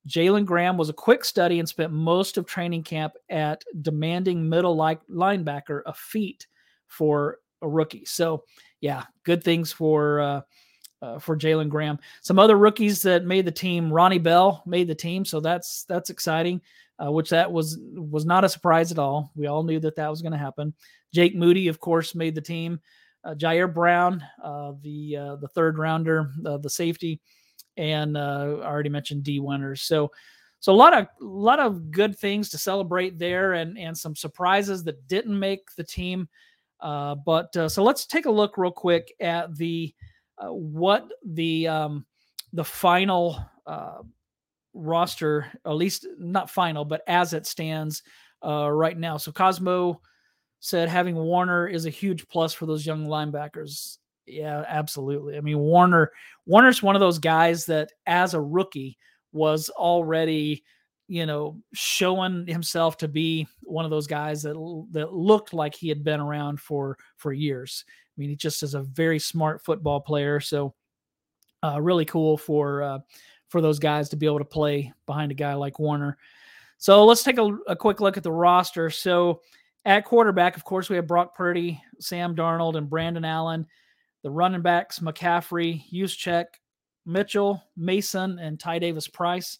Jalen 0.07 0.45
Graham 0.45 0.77
was 0.77 0.89
a 0.89 0.93
quick 0.93 1.25
study 1.25 1.59
and 1.59 1.67
spent 1.67 1.91
most 1.91 2.37
of 2.37 2.45
training 2.45 2.83
camp 2.83 3.13
at 3.29 3.63
demanding 3.81 4.47
middle 4.47 4.75
like 4.75 4.99
linebacker, 5.07 5.81
a 5.85 5.93
feat 5.93 6.47
for 6.87 7.39
a 7.61 7.67
rookie. 7.67 8.05
So, 8.05 8.43
yeah, 8.81 9.03
good 9.23 9.43
things 9.43 9.71
for 9.71 10.19
uh, 10.19 10.41
uh, 11.01 11.19
for 11.19 11.35
Jalen 11.35 11.69
Graham. 11.69 11.99
Some 12.21 12.39
other 12.39 12.57
rookies 12.57 13.01
that 13.01 13.25
made 13.25 13.45
the 13.45 13.51
team. 13.51 13.91
Ronnie 13.91 14.19
Bell 14.19 14.63
made 14.65 14.87
the 14.87 14.95
team, 14.95 15.25
so 15.25 15.39
that's 15.39 15.83
that's 15.85 16.09
exciting. 16.09 16.61
Uh, 17.03 17.11
which 17.11 17.29
that 17.29 17.51
was 17.51 17.77
was 17.93 18.25
not 18.25 18.45
a 18.45 18.49
surprise 18.49 18.89
at 18.89 18.99
all. 18.99 19.29
We 19.35 19.47
all 19.47 19.63
knew 19.63 19.81
that 19.81 19.97
that 19.97 20.09
was 20.09 20.21
going 20.21 20.31
to 20.31 20.37
happen. 20.37 20.73
Jake 21.13 21.35
Moody, 21.35 21.67
of 21.67 21.81
course, 21.81 22.15
made 22.15 22.35
the 22.35 22.41
team 22.41 22.79
uh, 23.25 23.33
Ji'Ayir 23.33 23.73
Brown, 23.73 24.23
uh, 24.43 24.73
the 24.81 25.17
uh, 25.17 25.35
the 25.37 25.47
third 25.47 25.77
rounder, 25.77 26.31
uh, 26.45 26.57
the 26.57 26.69
safety, 26.69 27.19
and 27.75 28.15
uh, 28.15 28.59
I 28.61 28.65
already 28.65 28.89
mentioned 28.89 29.23
Dee 29.23 29.39
Winters. 29.39 29.81
So, 29.81 30.11
so 30.59 30.71
a 30.71 30.75
lot 30.75 30.93
of 30.93 31.07
a 31.19 31.25
lot 31.25 31.59
of 31.59 31.91
good 31.91 32.17
things 32.17 32.49
to 32.49 32.57
celebrate 32.57 33.17
there, 33.17 33.53
and 33.53 33.77
and 33.77 33.97
some 33.97 34.15
surprises 34.15 34.83
that 34.83 35.07
didn't 35.07 35.37
make 35.37 35.63
the 35.75 35.83
team. 35.83 36.29
Uh, 36.79 37.15
but 37.15 37.51
so 37.71 37.83
let's 37.83 38.05
take 38.05 38.27
a 38.27 38.31
look 38.31 38.57
real 38.57 38.71
quick 38.71 39.11
at 39.19 39.55
the 39.55 39.93
what 40.39 41.07
the 41.25 41.67
um, 41.67 42.05
the 42.53 42.63
final 42.63 43.43
roster, 44.75 45.47
at 45.65 45.71
least 45.71 46.05
not 46.19 46.49
final, 46.49 46.85
but 46.85 47.01
as 47.07 47.33
it 47.33 47.47
stands 47.47 48.03
right 48.43 48.97
now. 48.97 49.17
So 49.17 49.31
Cosmo 49.31 50.01
said 50.59 50.89
having 50.89 51.15
Warner 51.15 51.67
is 51.67 51.85
a 51.85 51.91
huge 51.91 52.27
plus 52.27 52.53
for 52.53 52.65
those 52.65 52.85
young 52.85 53.05
linebackers. 53.07 53.97
Yeah, 54.25 54.65
absolutely. 54.67 55.37
I 55.37 55.41
mean, 55.41 55.59
Warner 55.59 56.11
Warner's 56.45 56.81
one 56.81 56.95
of 56.95 56.99
those 56.99 57.19
guys 57.19 57.65
that 57.67 57.91
as 58.05 58.33
a 58.33 58.41
rookie 58.41 58.97
was 59.31 59.69
already, 59.69 60.63
you 61.07 61.25
know, 61.25 61.61
showing 61.73 62.47
himself 62.47 62.97
to 62.97 63.07
be 63.07 63.47
one 63.61 63.85
of 63.85 63.91
those 63.91 64.07
guys 64.07 64.41
that 64.43 64.55
that 64.91 65.13
looked 65.13 65.53
like 65.53 65.75
he 65.75 65.89
had 65.89 66.03
been 66.03 66.19
around 66.19 66.59
for 66.59 66.97
for 67.17 67.31
years. 67.33 67.85
I 67.87 68.13
mean, 68.17 68.29
he 68.29 68.35
just 68.35 68.63
is 68.63 68.73
a 68.73 68.81
very 68.81 69.19
smart 69.19 69.63
football 69.63 69.99
player, 69.99 70.39
so 70.39 70.73
uh, 71.63 71.79
really 71.81 72.05
cool 72.05 72.37
for 72.37 72.81
uh, 72.81 72.99
for 73.55 73.61
those 73.61 73.79
guys 73.79 74.09
to 74.09 74.17
be 74.17 74.25
able 74.25 74.39
to 74.39 74.43
play 74.43 74.91
behind 75.05 75.31
a 75.31 75.33
guy 75.33 75.53
like 75.53 75.79
Warner. 75.79 76.17
So 76.77 77.05
let's 77.05 77.23
take 77.23 77.37
a, 77.37 77.57
a 77.67 77.75
quick 77.77 78.01
look 78.01 78.17
at 78.17 78.23
the 78.23 78.29
roster. 78.29 78.89
So 78.89 79.43
at 79.85 80.03
quarterback, 80.03 80.57
of 80.57 80.65
course, 80.65 80.89
we 80.89 80.97
have 80.97 81.07
Brock 81.07 81.33
Purdy, 81.33 81.81
Sam 82.01 82.35
Darnold, 82.35 82.75
and 82.75 82.89
Brandon 82.89 83.23
Allen. 83.23 83.65
The 84.23 84.29
running 84.29 84.61
backs, 84.61 84.99
McCaffrey, 84.99 85.83
Juszczyk, 85.89 86.47
Mitchell, 87.05 87.63
Mason, 87.77 88.39
and 88.39 88.59
Ty 88.59 88.79
Davis 88.79 89.07
Price. 89.07 89.59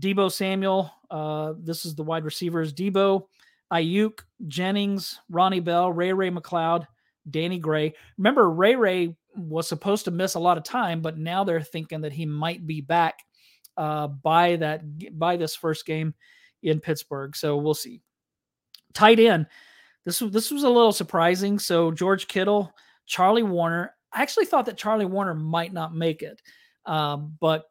Deebo 0.00 0.30
Samuel, 0.30 0.94
uh, 1.10 1.54
this 1.58 1.84
is 1.84 1.96
the 1.96 2.04
wide 2.04 2.24
receivers. 2.24 2.72
Deebo, 2.72 3.24
Aiyuk, 3.72 4.20
Jennings, 4.46 5.18
Ronnie 5.28 5.58
Bell, 5.58 5.90
Ray 5.92 6.12
Ray 6.12 6.30
McCloud, 6.30 6.86
Danny 7.28 7.58
Gray. 7.58 7.92
Remember, 8.18 8.48
Ray 8.48 8.76
Ray 8.76 9.16
was 9.34 9.68
supposed 9.68 10.04
to 10.04 10.10
miss 10.10 10.34
a 10.34 10.40
lot 10.40 10.58
of 10.58 10.64
time, 10.64 11.00
but 11.00 11.18
now 11.18 11.44
they're 11.44 11.62
thinking 11.62 12.00
that 12.02 12.12
he 12.12 12.26
might 12.26 12.66
be 12.66 12.80
back 12.80 13.20
uh, 13.76 14.08
by 14.08 14.56
that 14.56 15.18
by 15.18 15.36
this 15.36 15.54
first 15.54 15.86
game 15.86 16.14
in 16.62 16.80
Pittsburgh. 16.80 17.34
So 17.36 17.56
we'll 17.56 17.74
see. 17.74 18.00
Tight 18.92 19.18
end. 19.18 19.46
This 20.04 20.18
this 20.18 20.50
was 20.50 20.64
a 20.64 20.68
little 20.68 20.92
surprising. 20.92 21.58
So 21.58 21.90
George 21.90 22.28
Kittle, 22.28 22.72
Charlie 23.06 23.42
Woerner. 23.42 23.90
I 24.12 24.22
actually 24.22 24.46
thought 24.46 24.66
that 24.66 24.76
Charlie 24.76 25.06
Woerner 25.06 25.34
might 25.34 25.72
not 25.72 25.94
make 25.94 26.22
it, 26.22 26.42
um, 26.84 27.36
but 27.40 27.64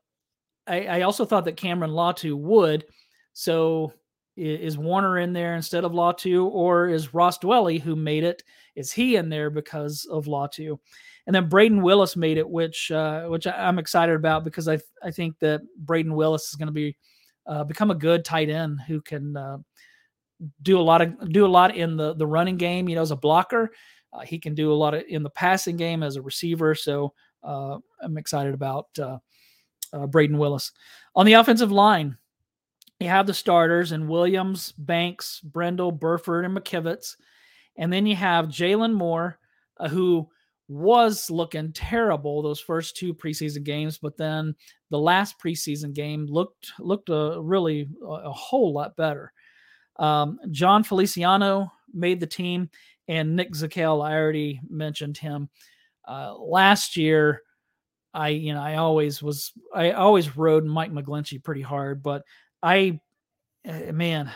I, 0.68 0.86
I, 0.86 1.02
also 1.02 1.26
thought 1.26 1.44
that 1.46 1.58
Cameron 1.58 1.92
Latu 1.92 2.38
would. 2.38 2.86
So 3.34 3.92
is 4.38 4.78
Woerner 4.78 5.22
in 5.22 5.34
there 5.34 5.56
instead 5.56 5.84
of 5.84 5.92
Latu, 5.92 6.46
or 6.46 6.88
is 6.88 7.14
Ross 7.14 7.38
Dwelley, 7.40 7.82
who 7.82 7.96
made 7.96 8.24
it, 8.24 8.42
is 8.76 8.92
he 8.94 9.18
in 9.18 9.28
there 9.28 9.50
because 9.50 10.06
of 10.10 10.26
Latu? 10.28 10.80
And 11.30 11.36
then 11.36 11.48
Brayden 11.48 11.84
Willis 11.84 12.16
made 12.16 12.40
it, 12.40 12.50
which 12.50 12.90
uh, 12.90 13.26
which 13.26 13.46
I'm 13.46 13.78
excited 13.78 14.16
about 14.16 14.44
because 14.44 14.68
I 14.68 14.80
I 15.04 15.12
think 15.12 15.38
that 15.42 15.62
Brayden 15.86 16.16
Willis 16.16 16.50
is 16.50 16.56
going 16.56 16.70
to 16.70 16.74
be 16.74 16.98
uh, 17.46 17.64
become 17.66 17.92
a 17.92 17.96
good 17.96 18.26
tight 18.26 18.50
end 18.50 18.82
who 18.88 19.00
can 19.00 19.38
uh, 19.38 19.60
do 20.64 20.80
a 20.80 20.82
lot 20.82 21.04
of 21.04 21.32
do 21.32 21.46
a 21.46 21.48
lot 21.48 21.76
in 21.76 21.98
the 21.98 22.16
the 22.16 22.26
running 22.26 22.58
game. 22.58 22.90
You 22.90 22.96
know, 22.96 23.04
as 23.04 23.12
a 23.12 23.16
blocker, 23.16 23.70
uh, 24.12 24.22
he 24.22 24.40
can 24.40 24.56
do 24.56 24.72
a 24.72 24.74
lot 24.74 24.96
of 24.96 25.04
in 25.08 25.22
the 25.22 25.30
passing 25.30 25.78
game 25.78 26.02
as 26.02 26.16
a 26.16 26.22
receiver. 26.24 26.74
So 26.74 27.14
uh, 27.44 27.78
I'm 28.02 28.18
excited 28.18 28.56
about 28.56 28.88
uh, 28.98 29.20
uh, 29.94 30.08
Brayden 30.08 30.40
Willis 30.40 30.72
on 31.16 31.28
the 31.28 31.34
offensive 31.34 31.72
line. 31.72 32.18
You 33.00 33.08
have 33.08 33.28
the 33.28 33.36
starters 33.36 33.92
and 33.92 34.10
Williams, 34.10 34.72
Banks, 34.80 35.42
Brendel, 35.42 35.92
Burford, 35.92 36.44
and 36.44 36.58
McKivitz, 36.58 37.18
and 37.78 37.94
then 37.94 38.08
you 38.08 38.16
have 38.16 38.48
Jaylon 38.48 38.94
Moore, 38.94 39.38
uh, 39.78 39.90
who 39.90 40.28
was 40.70 41.32
looking 41.32 41.74
terrible 41.74 42.42
those 42.42 42.60
first 42.60 42.96
two 42.96 43.14
preseason 43.14 43.64
games, 43.64 43.98
but 43.98 44.16
then 44.16 44.56
the 44.92 45.00
last 45.00 45.40
preseason 45.40 45.94
game 45.94 46.28
looked 46.28 46.72
looked 46.80 47.10
uh, 47.10 47.42
really 47.42 47.90
a, 48.04 48.06
a 48.06 48.32
whole 48.32 48.72
lot 48.72 48.96
better. 48.96 49.34
Um, 49.98 50.40
Jon 50.52 50.84
Feliciano 50.84 51.72
made 51.92 52.20
the 52.20 52.28
team, 52.28 52.70
and 53.08 53.36
Nick 53.36 53.54
Zakelj. 53.54 54.08
I 54.08 54.16
already 54.16 54.62
mentioned 54.70 55.18
him 55.18 55.50
uh, 56.08 56.36
last 56.38 56.96
year. 56.96 57.42
I 58.14 58.30
you 58.30 58.54
know 58.54 58.62
I 58.62 58.76
always 58.76 59.22
was 59.22 59.52
I 59.74 59.92
always 59.92 60.38
rode 60.38 60.66
Mike 60.66 60.92
McGlinchey 60.92 61.44
pretty 61.44 61.62
hard, 61.62 62.04
but 62.04 62.24
I 62.62 63.00
eh, 63.66 63.92
man 63.92 64.32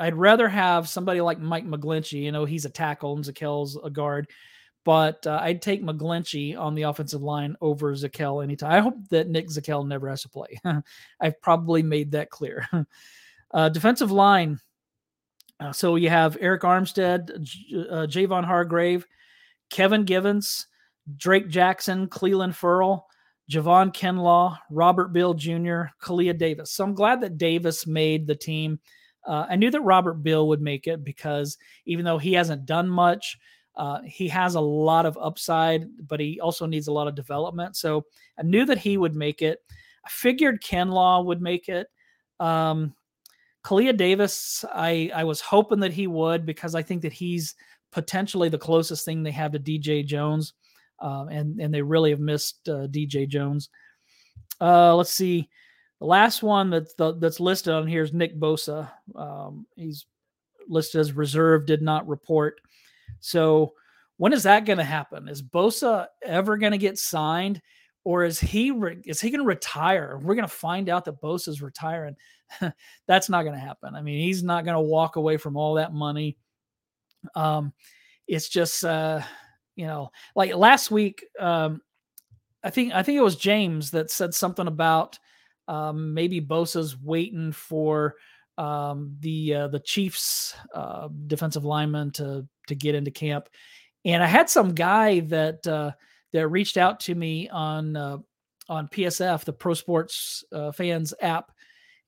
I'd 0.00 0.14
rather 0.14 0.48
have 0.48 0.88
somebody 0.88 1.20
like 1.20 1.38
Mike 1.38 1.66
McGlinchey. 1.66 2.22
You 2.22 2.32
know 2.32 2.44
he's 2.44 2.64
a 2.64 2.70
tackle 2.70 3.14
and 3.14 3.24
Zakelj's 3.24 3.78
a 3.82 3.90
guard, 3.90 4.28
but 4.84 5.26
uh, 5.26 5.38
I'd 5.42 5.62
take 5.62 5.82
McGlinchey 5.82 6.58
on 6.58 6.74
the 6.74 6.82
offensive 6.82 7.22
line 7.22 7.56
over 7.60 7.92
Zakelj 7.94 8.42
anytime. 8.42 8.72
I 8.72 8.80
hope 8.80 8.96
that 9.10 9.28
Nick 9.28 9.48
Zakelj 9.48 9.86
never 9.86 10.08
has 10.08 10.22
to 10.22 10.28
play. 10.28 10.58
I've 11.20 11.40
probably 11.42 11.82
made 11.82 12.12
that 12.12 12.30
clear. 12.30 12.66
uh, 13.52 13.68
defensive 13.68 14.10
line. 14.10 14.58
Uh, 15.58 15.72
so 15.72 15.96
you 15.96 16.08
have 16.08 16.38
Arik 16.40 16.60
Armstead, 16.60 17.40
J- 17.42 17.86
uh, 17.90 18.06
Javon 18.06 18.44
Hargrave, 18.44 19.06
Kevin 19.68 20.04
Givens, 20.04 20.66
Drake 21.16 21.48
Jackson, 21.48 22.08
Clelin 22.08 22.54
Ferrell, 22.54 23.06
Javon 23.50 23.92
Kinlaw, 23.92 24.56
Robert 24.70 25.12
Bill 25.12 25.34
Jr., 25.34 25.82
Kalia 26.00 26.36
Davis. 26.36 26.72
So 26.72 26.84
I'm 26.84 26.94
glad 26.94 27.20
that 27.20 27.36
Davis 27.36 27.86
made 27.86 28.26
the 28.26 28.34
team. 28.34 28.78
Uh, 29.26 29.46
I 29.50 29.56
knew 29.56 29.70
that 29.70 29.82
Robert 29.82 30.22
Bill 30.22 30.48
would 30.48 30.62
make 30.62 30.86
it 30.86 31.04
because 31.04 31.58
even 31.84 32.04
though 32.04 32.18
he 32.18 32.32
hasn't 32.32 32.64
done 32.64 32.88
much, 32.88 33.36
uh, 33.80 34.02
he 34.02 34.28
has 34.28 34.56
a 34.56 34.60
lot 34.60 35.06
of 35.06 35.16
upside, 35.18 35.88
but 36.06 36.20
he 36.20 36.38
also 36.38 36.66
needs 36.66 36.88
a 36.88 36.92
lot 36.92 37.08
of 37.08 37.14
development. 37.14 37.76
So 37.76 38.04
I 38.38 38.42
knew 38.42 38.66
that 38.66 38.76
he 38.76 38.98
would 38.98 39.16
make 39.16 39.40
it. 39.40 39.62
I 40.04 40.08
figured 40.10 40.62
Kinlaw 40.62 41.24
would 41.24 41.40
make 41.40 41.70
it. 41.70 41.86
Um, 42.38 42.94
Kalia 43.64 43.96
Davis, 43.96 44.66
I, 44.70 45.10
I 45.14 45.24
was 45.24 45.40
hoping 45.40 45.80
that 45.80 45.94
he 45.94 46.06
would 46.06 46.44
because 46.44 46.74
I 46.74 46.82
think 46.82 47.00
that 47.02 47.14
he's 47.14 47.54
potentially 47.90 48.50
the 48.50 48.58
closest 48.58 49.06
thing 49.06 49.22
they 49.22 49.30
have 49.30 49.52
to 49.52 49.58
DJ 49.58 50.04
Jones 50.04 50.52
um, 51.00 51.28
and 51.28 51.58
and 51.58 51.72
they 51.72 51.80
really 51.80 52.10
have 52.10 52.20
missed 52.20 52.68
uh, 52.68 52.86
DJ 52.86 53.26
Jones. 53.26 53.70
Uh, 54.60 54.94
let's 54.94 55.12
see, 55.12 55.48
the 56.00 56.06
last 56.06 56.42
one 56.42 56.68
that's 56.68 56.92
the, 56.94 57.14
that's 57.14 57.40
listed 57.40 57.72
on 57.72 57.86
here 57.86 58.02
is 58.02 58.12
Nick 58.12 58.38
Bosa. 58.38 58.90
Um, 59.16 59.66
he's 59.74 60.04
listed 60.68 61.00
as 61.00 61.12
reserve, 61.12 61.64
did 61.64 61.80
not 61.80 62.06
report. 62.06 62.60
So 63.20 63.74
when 64.16 64.32
is 64.32 64.42
that 64.42 64.66
going 64.66 64.78
to 64.78 64.84
happen? 64.84 65.28
Is 65.28 65.42
Bosa 65.42 66.06
ever 66.22 66.56
going 66.56 66.72
to 66.72 66.78
get 66.78 66.98
signed? 66.98 67.62
Or 68.04 68.24
is 68.24 68.40
he 68.40 68.70
re- 68.70 69.02
is 69.04 69.20
he 69.20 69.30
going 69.30 69.40
to 69.40 69.46
retire? 69.46 70.18
We're 70.18 70.34
going 70.34 70.48
to 70.48 70.54
find 70.54 70.88
out 70.88 71.04
that 71.04 71.20
Bosa's 71.20 71.60
retiring. 71.60 72.16
That's 73.06 73.28
not 73.28 73.42
going 73.42 73.54
to 73.54 73.60
happen. 73.60 73.94
I 73.94 74.02
mean, 74.02 74.20
he's 74.20 74.42
not 74.42 74.64
going 74.64 74.74
to 74.74 74.80
walk 74.80 75.16
away 75.16 75.36
from 75.36 75.56
all 75.56 75.74
that 75.74 75.92
money. 75.92 76.38
Um, 77.34 77.74
it's 78.26 78.48
just 78.48 78.84
uh, 78.84 79.20
you 79.76 79.86
know, 79.86 80.10
like 80.34 80.54
last 80.54 80.90
week, 80.90 81.24
um, 81.38 81.80
I 82.62 82.70
think 82.70 82.92
I 82.94 83.02
think 83.02 83.18
it 83.18 83.22
was 83.22 83.36
James 83.36 83.90
that 83.92 84.10
said 84.10 84.34
something 84.34 84.66
about 84.66 85.18
um, 85.68 86.14
maybe 86.14 86.40
Bosa's 86.40 86.98
waiting 86.98 87.52
for 87.52 88.16
um, 88.60 89.16
the 89.20 89.54
uh, 89.54 89.68
the 89.68 89.80
Chiefs 89.80 90.54
uh, 90.74 91.08
defensive 91.26 91.64
lineman 91.64 92.10
to 92.12 92.46
to 92.66 92.74
get 92.74 92.94
into 92.94 93.10
camp, 93.10 93.48
and 94.04 94.22
I 94.22 94.26
had 94.26 94.50
some 94.50 94.74
guy 94.74 95.20
that 95.20 95.66
uh, 95.66 95.92
that 96.34 96.48
reached 96.48 96.76
out 96.76 97.00
to 97.00 97.14
me 97.14 97.48
on 97.48 97.96
uh, 97.96 98.18
on 98.68 98.88
PSF, 98.88 99.44
the 99.44 99.54
Pro 99.54 99.72
Sports 99.72 100.44
uh, 100.52 100.72
Fans 100.72 101.14
app, 101.22 101.50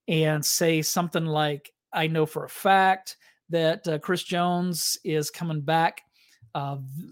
and 0.09 0.45
say 0.45 0.83
something 0.83 1.25
like, 1.25 1.73
"I 1.91 2.07
know 2.07 2.27
for 2.27 2.45
a 2.45 2.51
fact 2.51 3.17
that 3.49 3.89
uh, 3.89 3.99
Chris 3.99 4.23
Jones 4.23 4.99
is 5.05 5.31
coming 5.31 5.63
back." 5.63 6.03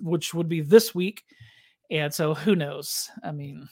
which 0.03 0.35
would 0.35 0.50
be 0.50 0.61
this 0.61 0.94
week. 0.94 1.24
And 1.90 2.12
so 2.12 2.35
who 2.35 2.55
knows? 2.55 3.09
I 3.24 3.33
mean, 3.33 3.66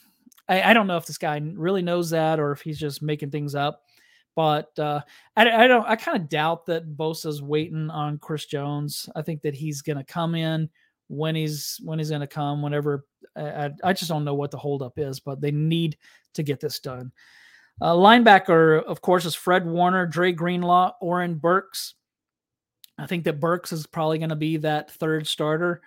I, 0.48 0.62
I, 0.62 0.72
don't 0.72 0.86
know 0.86 0.96
if 0.96 1.04
this 1.04 1.18
guy 1.18 1.38
really 1.54 1.82
knows 1.82 2.08
that 2.08 2.40
or 2.40 2.52
if 2.52 2.62
he's 2.62 2.78
just 2.78 3.02
making 3.02 3.32
things 3.32 3.54
up. 3.54 3.82
But 4.38 4.78
uh, 4.78 5.00
I, 5.36 5.64
I 5.64 5.66
don't. 5.66 5.84
I 5.84 5.96
kind 5.96 6.16
of 6.16 6.28
doubt 6.28 6.66
that 6.66 6.96
Bosa's 6.96 7.42
waiting 7.42 7.90
on 7.90 8.18
Chris 8.18 8.46
Jones. 8.46 9.08
I 9.16 9.22
think 9.22 9.42
that 9.42 9.56
he's 9.56 9.82
going 9.82 9.96
to 9.96 10.04
come 10.04 10.36
in 10.36 10.70
when 11.08 11.34
he's 11.34 11.80
when 11.82 11.98
he's 11.98 12.10
going 12.10 12.20
to 12.20 12.28
come. 12.28 12.62
Whenever 12.62 13.04
I, 13.34 13.70
I, 13.82 13.92
just 13.92 14.08
don't 14.08 14.24
know 14.24 14.34
what 14.34 14.52
the 14.52 14.56
holdup 14.56 14.96
is, 14.96 15.18
but 15.18 15.40
they 15.40 15.50
need 15.50 15.98
to 16.34 16.44
get 16.44 16.60
this 16.60 16.78
done. 16.78 17.10
Uh, 17.80 17.94
linebacker, 17.94 18.84
of 18.84 19.00
course, 19.00 19.24
is 19.24 19.34
Fred 19.34 19.66
Warner, 19.66 20.06
Dre 20.06 20.30
Greenlaw, 20.30 20.92
Oren 21.00 21.34
Burks. 21.34 21.94
I 22.96 23.06
think 23.06 23.24
that 23.24 23.40
Burks 23.40 23.72
is 23.72 23.88
probably 23.88 24.18
going 24.18 24.28
to 24.28 24.36
be 24.36 24.58
that 24.58 24.92
third 24.92 25.26
starter. 25.26 25.80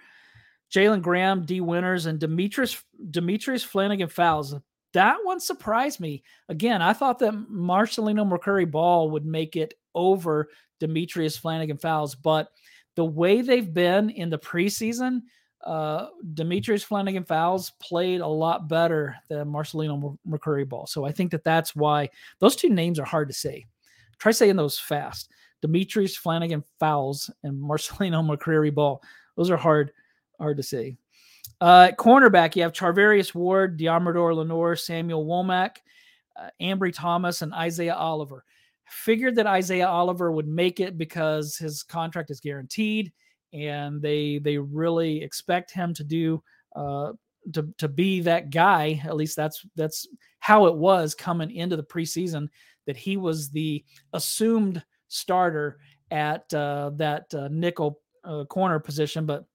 Jalen 0.76 1.02
Graham, 1.02 1.46
Dee 1.46 1.62
Winters, 1.62 2.06
and 2.06 2.20
Demetrius 2.20 2.84
Demetrius 3.12 3.64
Flannigan-Fowles. 3.64 4.56
That 4.94 5.18
one 5.24 5.40
surprised 5.40 6.00
me. 6.00 6.24
Again, 6.50 6.82
I 6.82 6.94
thought 6.94 7.20
that 7.20 7.34
Marcelino 7.34 8.30
McCrary-Ball 8.30 9.10
would 9.12 9.26
make 9.26 9.56
it 9.56 9.74
over 9.96 10.50
Demetrius 10.80 11.38
Flannigan 11.38 11.78
Fowles, 11.78 12.16
but 12.16 12.50
the 12.96 13.06
way 13.06 13.42
they've 13.42 13.74
been 13.74 14.10
in 14.10 14.30
the 14.30 14.38
preseason, 14.38 15.22
uh, 15.64 16.08
Demetrius 16.34 16.84
Flannigan 16.84 17.24
Fowles 17.24 17.72
played 17.82 18.22
a 18.22 18.28
lot 18.28 18.68
better 18.68 19.16
than 19.30 19.48
Marcelino 19.48 20.18
McCrary-Ball. 20.28 20.88
So 20.88 21.06
I 21.06 21.12
think 21.12 21.32
that 21.32 21.44
that's 21.44 21.76
why 21.76 22.10
those 22.40 22.56
two 22.56 22.70
names 22.70 23.00
are 23.00 23.06
hard 23.06 23.30
to 23.30 23.34
say. 23.34 23.66
Try 24.18 24.32
saying 24.32 24.56
those 24.56 24.78
fast. 24.78 25.30
Demetrius 25.62 26.18
Flannigan 26.18 26.64
Fowles 26.80 27.30
and 27.44 27.62
Marcelino 27.62 28.26
McCrary-Ball. 28.38 29.02
Those 29.38 29.50
are 29.50 29.58
hard, 29.58 29.92
hard 30.40 30.58
to 30.58 30.64
say. 30.64 30.98
Uh, 31.62 31.92
cornerback, 31.92 32.56
you 32.56 32.64
have 32.64 32.74
Charvarius 32.74 33.36
Ward, 33.36 33.80
Deommodore 33.80 34.36
Lenoir, 34.36 34.76
Samuel 34.76 35.28
Womack, 35.28 35.78
uh, 36.36 36.50
Ambry 36.60 36.92
Thomas, 36.92 37.44
and 37.44 37.54
Isaiah 37.54 37.94
Oliver. 37.94 38.44
Figured 38.90 39.36
that 39.36 39.46
Isaiah 39.46 39.88
Oliver 39.88 40.32
would 40.32 40.48
make 40.48 40.80
it 40.80 40.98
because 40.98 41.56
his 41.58 41.84
contract 41.84 42.32
is 42.32 42.40
guaranteed, 42.40 43.14
and 43.54 44.02
they 44.02 44.40
they 44.40 44.58
really 44.58 45.22
expect 45.22 45.72
him 45.72 45.94
to 45.94 46.04
do 46.04 46.44
uh, 46.76 47.14
to 47.54 47.72
to 47.78 47.88
be 47.88 48.22
that 48.22 48.50
guy. 48.50 49.00
At 49.06 49.16
least 49.16 49.36
that's 49.38 49.64
that's 49.76 50.08
how 50.40 50.66
it 50.66 50.76
was 50.76 51.14
coming 51.14 51.52
into 51.52 51.78
the 51.78 51.84
preseason. 51.84 52.50
That 52.88 52.98
he 52.98 53.16
was 53.18 53.50
the 53.52 53.86
assumed 54.14 54.84
starter 55.10 55.78
at 56.10 56.52
uh, 56.54 56.90
that 56.96 57.34
uh, 57.36 57.48
nickel 57.50 58.00
uh, 58.26 58.46
corner 58.46 58.80
position, 58.80 59.26
but 59.26 59.46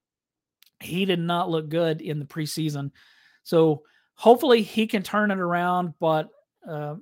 he 0.81 1.05
did 1.05 1.21
not 1.21 1.51
look 1.51 1.69
good 1.69 2.01
in 2.01 2.19
the 2.19 2.25
preseason. 2.25 2.91
So 3.43 3.83
hopefully 4.15 4.63
he 4.63 4.87
can 4.87 5.03
turn 5.03 5.31
it 5.31 5.39
around, 5.39 5.95
but 6.01 6.29
uh, 6.69 6.97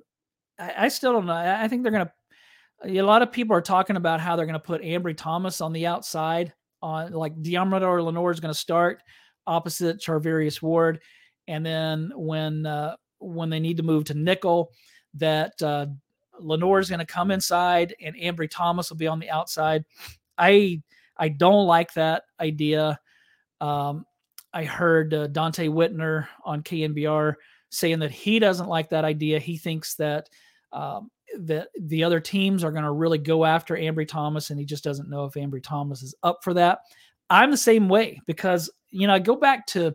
I, 0.59 0.73
I, 0.77 0.87
still 0.89 1.13
don't 1.13 1.25
know. 1.25 1.33
I, 1.33 1.67
think 1.67 1.83
they're 1.83 1.91
going 1.91 2.05
to. 2.05 2.11
A 2.83 3.01
lot 3.01 3.21
of 3.21 3.31
people 3.31 3.55
are 3.55 3.61
talking 3.61 3.95
about 3.95 4.19
how 4.19 4.35
they're 4.35 4.45
going 4.45 4.53
to 4.53 4.59
put 4.59 4.81
Ambry 4.81 5.15
Thomas 5.17 5.61
on 5.61 5.73
the 5.73 5.87
outside, 5.87 6.53
on 6.81 7.13
like 7.13 7.35
Deommodore 7.41 8.03
Lenoir 8.03 8.31
is 8.31 8.39
going 8.39 8.53
to 8.53 8.59
start 8.59 9.01
opposite 9.47 9.99
Charvarius 9.99 10.61
Ward, 10.61 11.01
and 11.47 11.65
then 11.65 12.11
when 12.15 12.65
uh, 12.65 12.95
when 13.19 13.49
they 13.49 13.59
need 13.59 13.77
to 13.77 13.83
move 13.83 14.03
to 14.05 14.13
nickel, 14.13 14.71
that 15.15 15.59
uh, 15.61 15.87
Lenoir 16.39 16.79
is 16.79 16.89
going 16.89 16.99
to 16.99 17.05
come 17.05 17.31
inside 17.31 17.95
and 18.01 18.15
Ambry 18.15 18.49
Thomas 18.49 18.89
will 18.89 18.97
be 18.97 19.07
on 19.07 19.19
the 19.19 19.29
outside. 19.29 19.85
I 20.37 20.81
I 21.17 21.29
don't 21.29 21.65
like 21.65 21.93
that 21.93 22.23
idea. 22.39 22.99
Um, 23.65 24.05
I 24.53 24.63
heard 24.63 25.13
uh, 25.13 25.27
Donte 25.27 25.69
Whitner 25.69 26.27
on 26.43 26.61
KNBR 26.61 27.33
saying 27.69 27.99
that 27.99 28.11
he 28.11 28.39
doesn't 28.39 28.69
like 28.69 28.89
that 28.89 29.05
idea. 29.05 29.39
He 29.39 29.57
thinks 29.57 29.95
that 29.95 30.29
um, 30.71 31.09
that 31.39 31.69
the 31.79 32.03
other 32.03 32.19
teams 32.19 32.63
are 32.63 32.71
going 32.71 32.83
to 32.83 32.91
really 32.91 33.17
go 33.17 33.43
after 33.43 33.75
Ambry 33.75 34.07
Thomas, 34.07 34.49
and 34.49 34.59
he 34.59 34.65
just 34.65 34.83
doesn't 34.83 35.09
know 35.09 35.25
if 35.25 35.33
Ambry 35.33 35.63
Thomas 35.63 36.03
is 36.03 36.15
up 36.21 36.39
for 36.43 36.53
that. 36.53 36.79
I'm 37.29 37.49
the 37.49 37.57
same 37.57 37.89
way 37.89 38.21
because 38.27 38.69
you 38.91 39.07
know 39.07 39.13
I 39.13 39.19
go 39.19 39.35
back 39.35 39.65
to 39.67 39.93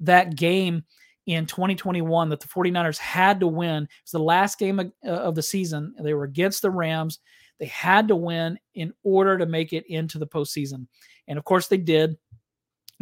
that 0.00 0.36
game 0.36 0.84
in 1.26 1.44
2021 1.46 2.28
that 2.28 2.40
the 2.40 2.46
49ers 2.46 2.98
had 2.98 3.40
to 3.40 3.48
win. 3.48 3.82
It 3.82 3.88
was 4.04 4.12
the 4.12 4.20
last 4.20 4.58
game 4.58 4.78
of, 4.78 4.92
uh, 5.04 5.10
of 5.10 5.34
the 5.34 5.42
season. 5.42 5.94
They 6.00 6.14
were 6.14 6.24
against 6.24 6.62
the 6.62 6.70
Rams. 6.70 7.18
They 7.58 7.66
had 7.66 8.08
to 8.08 8.16
win 8.16 8.58
in 8.74 8.94
order 9.02 9.36
to 9.36 9.44
make 9.44 9.72
it 9.72 9.84
into 9.88 10.18
the 10.18 10.26
postseason. 10.26 10.86
And 11.26 11.36
of 11.36 11.44
course, 11.44 11.66
they 11.66 11.76
did. 11.76 12.16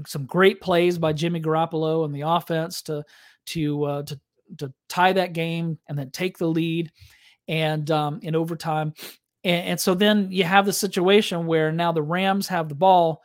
Some 0.06 0.26
great 0.26 0.60
plays 0.60 0.98
by 0.98 1.12
Jimmy 1.12 1.40
Garoppolo 1.40 2.04
and 2.04 2.14
the 2.14 2.22
offense 2.22 2.82
to 2.82 3.04
to 3.46 3.84
uh, 3.84 4.02
to 4.02 4.20
to 4.58 4.72
tie 4.88 5.12
that 5.12 5.32
game 5.32 5.78
and 5.88 5.98
then 5.98 6.10
take 6.10 6.38
the 6.38 6.46
lead 6.46 6.90
and 7.48 7.90
um, 7.90 8.20
in 8.22 8.34
overtime. 8.34 8.92
And, 9.44 9.66
and 9.68 9.80
so 9.80 9.94
then 9.94 10.28
you 10.30 10.44
have 10.44 10.66
the 10.66 10.72
situation 10.72 11.46
where 11.46 11.72
now 11.72 11.92
the 11.92 12.02
Rams 12.02 12.48
have 12.48 12.68
the 12.68 12.74
ball 12.74 13.22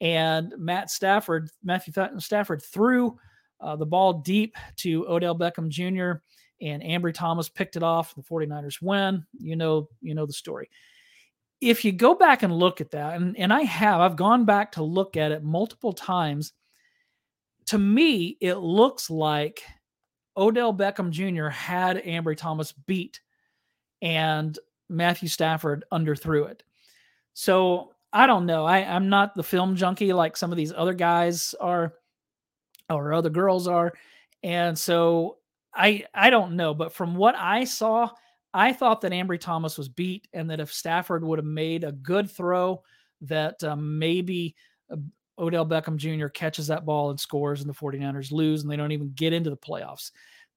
and 0.00 0.54
Matt 0.56 0.90
Stafford, 0.90 1.50
Matthew 1.62 1.92
Stafford 2.18 2.62
threw 2.62 3.18
uh, 3.60 3.76
the 3.76 3.86
ball 3.86 4.14
deep 4.14 4.56
to 4.76 5.06
Odell 5.08 5.36
Beckham 5.36 5.68
Jr. 5.68 6.20
and 6.64 6.82
Ambry 6.82 7.12
Thomas 7.12 7.48
picked 7.48 7.76
it 7.76 7.82
off. 7.82 8.14
The 8.14 8.22
49ers 8.22 8.80
win. 8.80 9.24
You 9.38 9.56
know, 9.56 9.88
you 10.00 10.14
know 10.14 10.26
the 10.26 10.32
story. 10.32 10.70
If 11.60 11.84
you 11.84 11.92
go 11.92 12.14
back 12.14 12.42
and 12.42 12.52
look 12.52 12.80
at 12.80 12.92
that, 12.92 13.14
and, 13.14 13.36
and 13.36 13.52
I 13.52 13.62
have, 13.62 14.00
I've 14.00 14.16
gone 14.16 14.44
back 14.44 14.72
to 14.72 14.82
look 14.82 15.16
at 15.16 15.32
it 15.32 15.42
multiple 15.42 15.92
times. 15.92 16.52
To 17.66 17.78
me, 17.78 18.36
it 18.40 18.54
looks 18.54 19.10
like 19.10 19.62
Odell 20.36 20.72
Beckham 20.72 21.10
Jr. 21.10 21.48
had 21.48 21.96
Ambry 22.04 22.36
Thomas 22.36 22.72
beat 22.72 23.20
and 24.00 24.56
Matthew 24.88 25.28
Stafford 25.28 25.84
underthrew 25.92 26.48
it. 26.48 26.62
So 27.34 27.92
I 28.12 28.26
don't 28.26 28.46
know. 28.46 28.64
I, 28.64 28.78
I'm 28.78 29.08
not 29.08 29.34
the 29.34 29.42
film 29.42 29.76
junkie 29.76 30.12
like 30.12 30.36
some 30.36 30.50
of 30.50 30.56
these 30.56 30.72
other 30.72 30.94
guys 30.94 31.54
are 31.60 31.94
or 32.88 33.12
other 33.12 33.30
girls 33.30 33.68
are. 33.68 33.92
And 34.42 34.78
so 34.78 35.38
I 35.74 36.04
I 36.14 36.30
don't 36.30 36.56
know, 36.56 36.72
but 36.74 36.92
from 36.92 37.16
what 37.16 37.34
I 37.36 37.64
saw, 37.64 38.10
I 38.54 38.72
thought 38.72 39.00
that 39.02 39.12
Ambry 39.12 39.40
Thomas 39.40 39.76
was 39.76 39.88
beat, 39.88 40.28
and 40.32 40.50
that 40.50 40.60
if 40.60 40.72
Stafford 40.72 41.24
would 41.24 41.38
have 41.38 41.46
made 41.46 41.84
a 41.84 41.92
good 41.92 42.30
throw, 42.30 42.82
that 43.22 43.62
um, 43.62 43.98
maybe 43.98 44.54
uh, 44.90 44.96
Odell 45.38 45.66
Beckham 45.66 45.96
Jr. 45.96 46.28
catches 46.28 46.66
that 46.68 46.86
ball 46.86 47.10
and 47.10 47.20
scores, 47.20 47.60
and 47.60 47.68
the 47.68 47.74
49ers 47.74 48.32
lose, 48.32 48.62
and 48.62 48.70
they 48.70 48.76
don't 48.76 48.92
even 48.92 49.12
get 49.14 49.32
into 49.32 49.50
the 49.50 49.56
playoffs. 49.56 50.10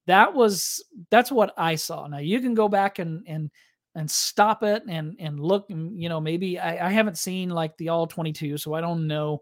That 0.07 0.33
was 0.33 0.83
that's 1.09 1.31
what 1.31 1.53
I 1.57 1.75
saw. 1.75 2.07
Now 2.07 2.17
you 2.17 2.39
can 2.39 2.53
go 2.53 2.67
back 2.67 2.99
and 2.99 3.23
and 3.27 3.51
and 3.93 4.09
stop 4.09 4.63
it 4.63 4.83
and 4.87 5.15
and 5.19 5.39
look 5.39 5.65
you 5.69 6.09
know 6.09 6.19
maybe 6.19 6.57
I, 6.57 6.87
I 6.87 6.91
haven't 6.91 7.17
seen 7.17 7.49
like 7.49 7.75
the 7.75 7.89
all 7.89 8.07
22 8.07 8.57
so 8.57 8.73
i 8.73 8.79
don't 8.79 9.05
know 9.05 9.41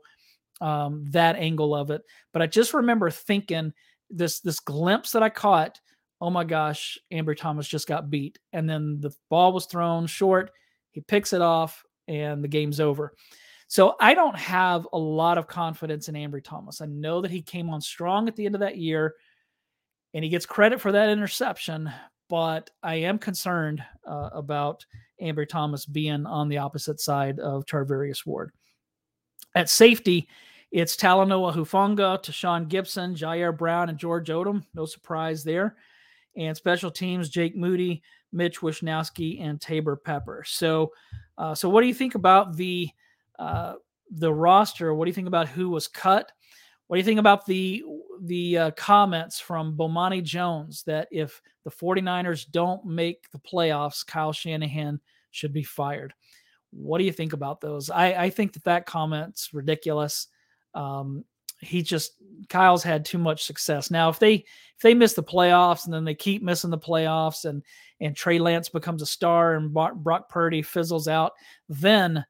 um, 0.62 1.06
that 1.12 1.36
angle 1.36 1.76
of 1.76 1.92
it. 1.92 2.02
But 2.34 2.42
I 2.42 2.48
just 2.48 2.74
remember 2.74 3.10
thinking 3.10 3.74
this 4.10 4.40
this 4.40 4.60
glimpse 4.60 5.12
that 5.12 5.24
I 5.24 5.30
caught. 5.30 5.80
Oh 6.22 6.30
my 6.30 6.44
gosh, 6.44 6.98
Ambry 7.14 7.38
Thomas 7.38 7.68
just 7.68 7.88
got 7.88 8.10
beat, 8.10 8.40
and 8.52 8.70
then 8.70 9.00
the 9.00 9.12
ball 9.30 9.54
was 9.54 9.66
thrown 9.66 10.06
short. 10.06 10.52
He 10.92 11.02
picks 11.02 11.34
it 11.34 11.42
off, 11.42 11.84
and 12.08 12.44
the 12.44 12.48
game's 12.48 12.80
over. 12.80 13.14
So 13.68 13.96
I 14.00 14.16
don't 14.16 14.36
have 14.36 14.88
a 14.92 14.98
lot 14.98 15.38
of 15.38 15.48
confidence 15.48 16.10
in 16.10 16.16
Ambry 16.16 16.44
Thomas. 16.44 16.82
I 16.82 16.88
know 16.88 17.22
that 17.22 17.32
he 17.32 17.42
came 17.42 17.70
on 17.70 17.82
strong 17.82 18.28
at 18.28 18.36
the 18.36 18.46
end 18.46 18.56
of 18.56 18.62
that 18.62 18.78
year, 18.78 19.16
and 20.14 20.24
he 20.24 20.30
gets 20.30 20.46
credit 20.46 20.82
for 20.82 20.92
that 20.92 21.10
interception. 21.10 21.92
But 22.30 22.70
I 22.84 22.96
am 22.96 23.18
concerned 23.18 23.84
uh, 24.06 24.30
about 24.34 24.86
Ambry 25.22 25.48
Thomas 25.48 25.86
being 25.86 26.26
on 26.26 26.50
the 26.50 26.58
opposite 26.58 27.00
side 27.00 27.40
of 27.40 27.66
Charvarius 27.66 28.26
Ward. 28.26 28.52
At 29.56 29.70
safety, 29.70 30.28
it's 30.72 30.96
Talanoa 30.96 31.54
Hufanga, 31.54 32.24
Tashaun 32.24 32.68
Gipson, 32.68 33.16
Ji'Ayir 33.16 33.58
Brown, 33.58 33.90
and 33.90 33.98
George 33.98 34.30
Odum. 34.30 34.64
No 34.76 34.86
surprise 34.86 35.44
there. 35.44 35.76
And 36.40 36.56
special 36.56 36.90
teams, 36.90 37.30
Jake 37.30 37.56
Moody, 37.56 38.02
Mitch 38.32 38.62
Wishnowsky, 38.62 39.44
and 39.44 39.60
Taybor 39.60 39.98
Pepper. 40.02 40.44
So, 40.48 40.94
uh, 41.38 41.54
so 41.54 41.70
what 41.70 41.82
do 41.82 41.88
you 41.88 41.94
think 41.94 42.16
about 42.16 42.56
the 42.56 42.90
uh, 43.38 43.74
the 44.10 44.34
roster? 44.34 44.94
What 44.94 45.06
do 45.06 45.10
you 45.10 45.16
think 45.16 45.28
about 45.28 45.50
who 45.50 45.70
was 45.70 45.88
cut? 45.88 46.32
What 46.88 46.96
do 46.96 47.00
you 47.00 47.06
think 47.06 47.20
about 47.20 47.46
the 47.46 47.84
the 48.22 48.58
uh, 48.58 48.72
comments 48.72 49.40
from 49.40 49.78
Bomani 49.78 50.24
Jones 50.24 50.84
that 50.84 51.08
if 51.12 51.42
the 51.64 51.72
49ers 51.72 52.50
don't 52.50 52.86
make 52.86 53.30
the 53.32 53.40
playoffs, 53.40 54.06
Kyle 54.06 54.34
Shanahan 54.34 55.00
should 55.32 55.54
be 55.54 55.64
fired? 55.64 56.14
What 56.72 57.00
do 57.00 57.04
you 57.04 57.12
think 57.12 57.34
about 57.34 57.62
those? 57.62 57.90
I, 57.90 58.14
I 58.14 58.30
think 58.30 58.54
that 58.54 58.64
that 58.64 58.86
comment's 58.86 59.54
ridiculous. 59.54 60.28
Um, 60.74 61.26
he 61.62 61.82
just 61.82 62.14
Kyle's 62.48 62.84
had 62.84 63.06
too 63.06 63.18
much 63.18 63.44
success. 63.44 63.92
Now, 63.92 64.10
if 64.10 64.20
they 64.20 64.36
if 64.36 64.82
they 64.82 64.94
miss 64.94 65.14
the 65.14 65.24
playoffs 65.24 65.86
and 65.86 65.94
then 65.94 66.06
they 66.06 66.16
keep 66.16 66.42
missing 66.42 66.70
the 66.70 66.78
playoffs 66.78 67.46
and 67.46 67.64
and 68.00 68.16
Trey 68.16 68.40
Lance 68.40 68.70
becomes 68.70 69.02
a 69.02 69.06
star 69.06 69.56
and 69.56 69.74
Brock 69.74 70.30
Purdy 70.30 70.62
fizzles 70.62 71.08
out, 71.08 71.34
then 71.68 72.26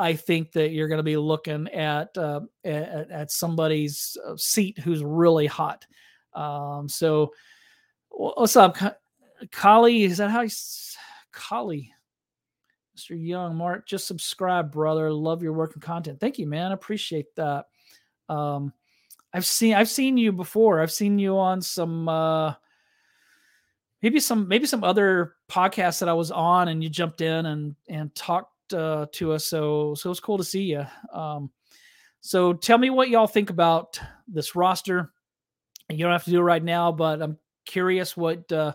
I 0.00 0.14
think 0.14 0.52
that 0.52 0.70
you're 0.70 0.88
going 0.88 0.98
to 0.98 1.02
be 1.02 1.18
looking 1.18 1.68
at, 1.68 2.16
uh, 2.16 2.40
at 2.64 3.10
at, 3.10 3.30
somebody's 3.30 4.16
uh, 4.26 4.34
seat 4.36 4.78
who's 4.78 5.04
really 5.04 5.46
hot. 5.46 5.86
Um, 6.32 6.88
so, 6.88 7.34
what's 8.08 8.56
up, 8.56 8.78
Kali? 9.52 10.04
Is 10.04 10.16
that 10.16 10.30
how 10.30 10.40
you, 10.40 10.50
Kali? 11.32 11.92
Mr. 12.96 13.10
Young, 13.10 13.56
Mark, 13.56 13.86
just 13.86 14.06
subscribe, 14.06 14.72
brother. 14.72 15.12
Love 15.12 15.42
your 15.42 15.52
work 15.52 15.74
and 15.74 15.82
content. 15.82 16.18
Thank 16.18 16.38
you, 16.38 16.46
man. 16.46 16.72
Appreciate 16.72 17.34
that. 17.36 17.66
Um, 18.30 18.72
I've 19.32 19.46
seen 19.46 19.74
I've 19.74 19.88
seen 19.88 20.16
you 20.16 20.32
before. 20.32 20.80
I've 20.80 20.92
seen 20.92 21.18
you 21.18 21.38
on 21.38 21.60
some 21.62 22.08
uh 22.08 22.54
maybe 24.02 24.20
some 24.20 24.48
maybe 24.48 24.66
some 24.66 24.84
other 24.84 25.34
podcasts 25.50 26.00
that 26.00 26.08
I 26.08 26.14
was 26.14 26.30
on 26.30 26.68
and 26.68 26.82
you 26.82 26.88
jumped 26.88 27.20
in 27.20 27.46
and 27.46 27.76
and 27.88 28.14
talked 28.14 28.72
uh, 28.72 29.06
to 29.12 29.32
us. 29.32 29.46
So 29.46 29.94
so 29.94 30.10
it's 30.10 30.20
cool 30.20 30.38
to 30.38 30.44
see 30.44 30.62
you. 30.62 30.86
Um 31.12 31.50
so 32.20 32.52
tell 32.52 32.78
me 32.78 32.90
what 32.90 33.08
y'all 33.08 33.26
think 33.26 33.50
about 33.50 34.00
this 34.28 34.54
roster. 34.54 35.10
You 35.88 35.98
don't 35.98 36.12
have 36.12 36.24
to 36.24 36.30
do 36.30 36.40
it 36.40 36.44
right 36.44 36.62
now, 36.62 36.92
but 36.92 37.22
I'm 37.22 37.38
curious 37.66 38.16
what 38.16 38.50
uh 38.52 38.72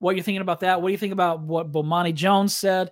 what 0.00 0.16
you're 0.16 0.24
thinking 0.24 0.42
about 0.42 0.60
that. 0.60 0.82
What 0.82 0.88
do 0.88 0.92
you 0.92 0.98
think 0.98 1.12
about 1.12 1.40
what 1.40 1.72
Bomani 1.72 2.14
Jones 2.14 2.54
said? 2.54 2.90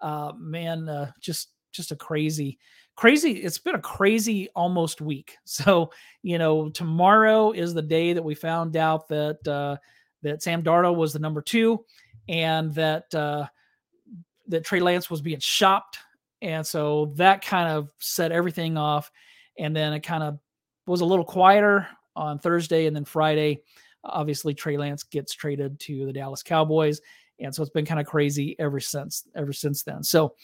Uh 0.00 0.32
man, 0.38 0.88
uh 0.88 1.10
just 1.20 1.48
just 1.72 1.92
a 1.92 1.96
crazy 1.96 2.58
crazy 2.96 3.32
it's 3.32 3.58
been 3.58 3.74
a 3.74 3.80
crazy 3.80 4.48
almost 4.54 5.00
week. 5.00 5.36
So 5.44 5.90
you 6.22 6.38
know 6.38 6.68
tomorrow 6.70 7.52
is 7.52 7.74
the 7.74 7.82
day 7.82 8.12
that 8.12 8.22
we 8.22 8.34
found 8.34 8.76
out 8.76 9.08
that 9.08 9.46
uh 9.46 9.76
that 10.22 10.42
sam 10.42 10.62
darnold 10.62 10.96
was 10.96 11.12
the 11.12 11.18
number 11.18 11.42
two 11.42 11.84
and 12.28 12.72
that 12.74 13.14
uh 13.14 13.46
that 14.48 14.64
trey 14.64 14.80
lance 14.80 15.08
was 15.08 15.22
being 15.22 15.40
shopped. 15.40 15.98
And 16.42 16.66
so 16.66 17.12
that 17.16 17.44
kind 17.44 17.70
of 17.70 17.88
set 17.98 18.30
everything 18.32 18.76
off. 18.76 19.10
And 19.58 19.74
then 19.74 19.94
it 19.94 20.00
kind 20.00 20.22
of 20.22 20.38
was 20.86 21.00
a 21.00 21.04
little 21.06 21.24
quieter 21.24 21.86
on 22.16 22.38
thursday 22.38 22.86
and 22.86 22.94
then 22.94 23.04
friday. 23.04 23.60
Obviously 24.04 24.54
trey 24.54 24.76
lance 24.76 25.02
gets 25.02 25.32
traded 25.32 25.80
to 25.80 26.06
the 26.06 26.12
dallas 26.12 26.42
cowboys. 26.42 27.00
And 27.40 27.54
so 27.54 27.62
it's 27.62 27.72
been 27.72 27.86
kind 27.86 28.00
of 28.00 28.06
crazy 28.06 28.56
ever 28.58 28.80
since 28.80 29.24
ever 29.34 29.52
since 29.52 29.82
then. 29.82 30.02
So 30.02 30.34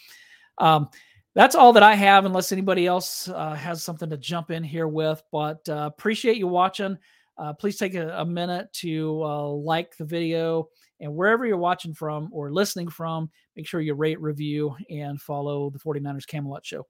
um 0.59 0.89
that's 1.35 1.55
all 1.55 1.73
that 1.73 1.83
I 1.83 1.95
have, 1.95 2.25
unless 2.25 2.53
anybody 2.53 2.87
else 2.87 3.29
uh, 3.29 3.55
has 3.55 3.83
something 3.83 4.11
to 4.11 4.17
jump 4.17 4.51
in 4.51 4.65
here 4.65 4.89
with. 4.89 5.23
But 5.31 5.69
uh, 5.69 5.91
appreciate 5.93 6.37
you 6.37 6.49
watching. 6.49 6.99
Uh, 7.39 7.53
please 7.55 7.79
take 7.79 7.95
a, 7.95 8.09
a 8.19 8.25
minute 8.25 8.73
to 8.75 9.23
uh, 9.25 9.49
like 9.49 9.97
the 9.97 10.05
video 10.05 10.69
and 11.01 11.15
wherever 11.15 11.47
you're 11.47 11.57
watching 11.57 11.95
from 11.95 12.29
or 12.33 12.53
listening 12.53 12.89
from, 12.89 13.31
make 13.57 13.67
sure 13.67 13.81
you 13.81 13.95
rate, 13.95 14.21
review, 14.21 14.77
and 14.91 15.21
follow 15.21 15.71
the 15.71 15.79
49ers 15.79 16.27
Camelot 16.27 16.67
Show. 16.67 16.87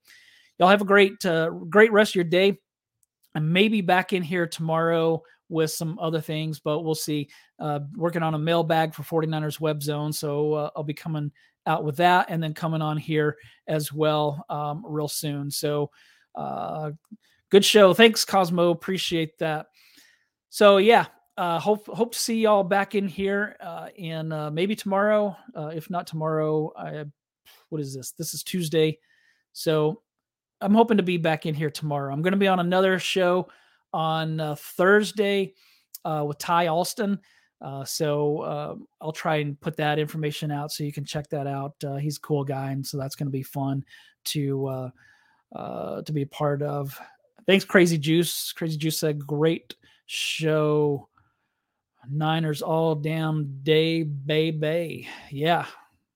Y'all 0.59 0.69
have 0.69 0.83
a 0.83 0.87
great, 0.87 1.25
uh, 1.25 1.51
great 1.69 1.93
rest 1.93 2.13
of 2.13 2.17
your 2.17 2.25
day. 2.25 2.59
I 3.35 3.39
may 3.39 3.69
be 3.69 3.81
back 3.81 4.13
in 4.13 4.23
here 4.23 4.47
tomorrow 4.47 5.23
with 5.51 5.71
some 5.71 5.99
other 5.99 6.21
things, 6.21 6.61
but 6.61 6.81
we'll 6.81 6.95
see. 6.95 7.29
Uh, 7.59 7.81
working 7.97 8.23
on 8.23 8.35
a 8.35 8.39
mailbag 8.39 8.95
for 8.95 9.03
49ers 9.03 9.61
Web 9.61 9.83
Zone. 9.83 10.13
So 10.13 10.55
uh, 10.55 10.71
I'll 10.75 10.83
be 10.83 10.95
coming 10.95 11.31
out 11.67 11.85
with 11.85 11.97
that 11.97 12.27
and 12.31 12.43
then 12.43 12.55
coming 12.55 12.81
on 12.81 12.97
here 12.97 13.37
as 13.67 13.93
well 13.93 14.45
um, 14.49 14.83
real 14.87 15.09
soon. 15.09 15.51
So 15.51 15.91
uh, 16.35 16.93
good 17.51 17.65
show. 17.65 17.93
Thanks, 17.93 18.25
Cosmo. 18.25 18.71
Appreciate 18.71 19.39
that. 19.39 19.67
So, 20.49 20.79
yeah, 20.79 21.07
uh, 21.37 21.59
hope 21.59 21.87
hope 21.87 22.13
to 22.13 22.19
see 22.19 22.41
y'all 22.41 22.65
back 22.65 22.95
in 22.95 23.09
here 23.09 23.57
uh, 23.61 23.89
in 23.95 24.33
uh, 24.33 24.51
maybe 24.51 24.75
tomorrow. 24.75 25.37
Uh, 25.57 25.69
if 25.69 25.89
not 25.91 26.07
tomorrow, 26.07 26.73
I, 26.77 27.05
what 27.69 27.81
is 27.81 27.95
this? 27.95 28.13
This 28.13 28.35
is 28.35 28.43
Tuesday, 28.43 28.99
so 29.53 30.03
I'm 30.61 30.75
hoping 30.75 30.97
to 30.97 31.03
be 31.03 31.17
back 31.17 31.47
in 31.47 31.55
here 31.55 31.71
tomorrow. 31.71 32.13
I'm 32.13 32.23
going 32.23 32.33
to 32.33 32.39
be 32.39 32.49
on 32.49 32.61
another 32.61 32.99
show 32.99 33.49
on 33.93 34.41
uh, 34.41 34.55
Thursday 34.55 35.55
uh, 36.05 36.25
with 36.27 36.39
Ty 36.39 36.69
Alston. 36.69 37.19
Uh, 37.61 37.85
so 37.85 38.39
uh, 38.39 38.75
I'll 39.01 39.13
try 39.13 39.37
and 39.37 39.61
put 39.61 39.77
that 39.77 39.99
information 39.99 40.51
out 40.51 40.73
so 40.73 40.83
you 40.83 40.93
can 40.93 41.05
check 41.05 41.29
that 41.29 41.47
out. 41.47 41.75
Uh, 41.85 41.97
he's 41.97 42.17
a 42.17 42.21
cool 42.21 42.43
guy, 42.43 42.71
and 42.71 42.87
so 42.87 42.97
that's 42.97 43.15
going 43.15 43.27
to 43.27 43.33
be 43.33 43.43
fun 43.43 43.85
to 44.27 44.91
uh, 45.55 46.03
to 46.03 46.13
be 46.13 46.23
a 46.23 46.27
part 46.27 46.63
of. 46.63 46.99
Thanks, 47.47 47.65
Crazy 47.65 47.99
Juice. 47.99 48.53
Crazy 48.53 48.79
Juice 48.79 48.99
said, 48.99 49.27
"Great 49.27 49.75
show, 50.07 51.09
Niners 52.09 52.63
all 52.63 52.95
damn 52.95 53.61
day, 53.63 54.05
baby." 54.05 55.07
Yeah, 55.31 55.67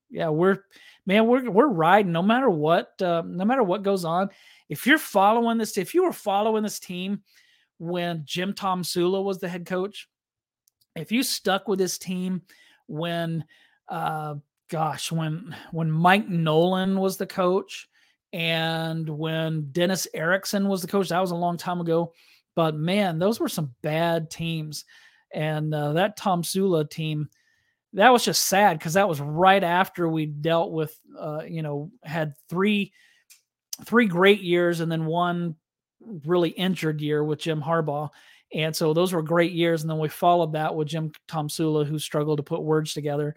yeah, 0.08 0.30
we're 0.30 0.64
man, 1.04 1.26
we're 1.26 1.50
we're 1.50 1.68
riding 1.68 2.12
no 2.12 2.22
matter 2.22 2.48
what, 2.48 2.94
no 3.00 3.22
matter 3.22 3.62
what 3.62 3.82
goes 3.82 4.06
on. 4.06 4.30
If 4.70 4.87
you're 4.87 4.96
following 4.96 5.58
this, 5.58 5.76
if 5.76 5.92
you 5.92 6.04
were 6.04 6.12
following 6.12 6.62
this 6.62 6.80
team 6.80 7.22
when 7.84 8.22
Jim 8.24 8.52
Tomsula 8.52 9.22
was 9.22 9.38
the 9.38 9.48
head 9.48 9.66
coach, 9.66 10.08
if 10.96 11.12
you 11.12 11.22
stuck 11.22 11.68
with 11.68 11.78
this 11.78 11.98
team 11.98 12.42
when, 12.86 13.44
uh, 13.88 14.36
gosh, 14.70 15.10
when 15.10 15.54
when 15.72 15.90
Mike 15.90 16.28
Nolan 16.28 16.98
was 16.98 17.16
the 17.16 17.26
coach 17.26 17.88
and 18.32 19.08
when 19.08 19.68
Dennis 19.72 20.06
Erickson 20.14 20.68
was 20.68 20.82
the 20.82 20.88
coach, 20.88 21.08
that 21.08 21.20
was 21.20 21.30
a 21.30 21.36
long 21.36 21.56
time 21.56 21.80
ago. 21.80 22.12
But 22.54 22.76
man, 22.76 23.18
those 23.18 23.40
were 23.40 23.48
some 23.48 23.74
bad 23.82 24.30
teams, 24.30 24.84
and 25.32 25.74
uh, 25.74 25.92
that 25.94 26.18
Tomsula 26.18 26.88
team 26.88 27.28
that 27.94 28.12
was 28.12 28.24
just 28.24 28.46
sad 28.46 28.78
because 28.78 28.94
that 28.94 29.08
was 29.08 29.20
right 29.20 29.62
after 29.62 30.08
we 30.08 30.26
dealt 30.26 30.72
with 30.72 30.98
uh, 31.18 31.42
you 31.46 31.62
know 31.62 31.90
had 32.02 32.34
three 32.48 32.92
three 33.84 34.06
great 34.06 34.40
years 34.40 34.80
and 34.80 34.90
then 34.90 35.06
one 35.06 35.54
really 36.24 36.50
injured 36.50 37.00
year 37.00 37.24
with 37.24 37.40
Jim 37.40 37.62
Harbaugh. 37.62 38.10
And 38.52 38.74
so 38.74 38.94
those 38.94 39.12
were 39.12 39.22
great 39.22 39.52
years. 39.52 39.82
And 39.82 39.90
then 39.90 39.98
we 39.98 40.08
followed 40.08 40.52
that 40.52 40.74
with 40.74 40.88
Jim 40.88 41.12
Tomsula, 41.28 41.86
who 41.86 41.98
struggled 41.98 42.38
to 42.38 42.42
put 42.42 42.62
words 42.62 42.92
together, 42.94 43.34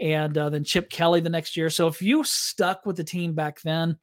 and 0.00 0.36
uh, 0.38 0.48
then 0.48 0.64
Chip 0.64 0.90
Kelly 0.90 1.20
the 1.20 1.28
next 1.28 1.56
year. 1.56 1.70
So 1.70 1.86
if 1.86 2.00
you 2.00 2.24
stuck 2.24 2.86
with 2.86 2.96
the 2.96 3.04
team 3.04 3.34
back 3.34 3.60
then, 3.62 3.98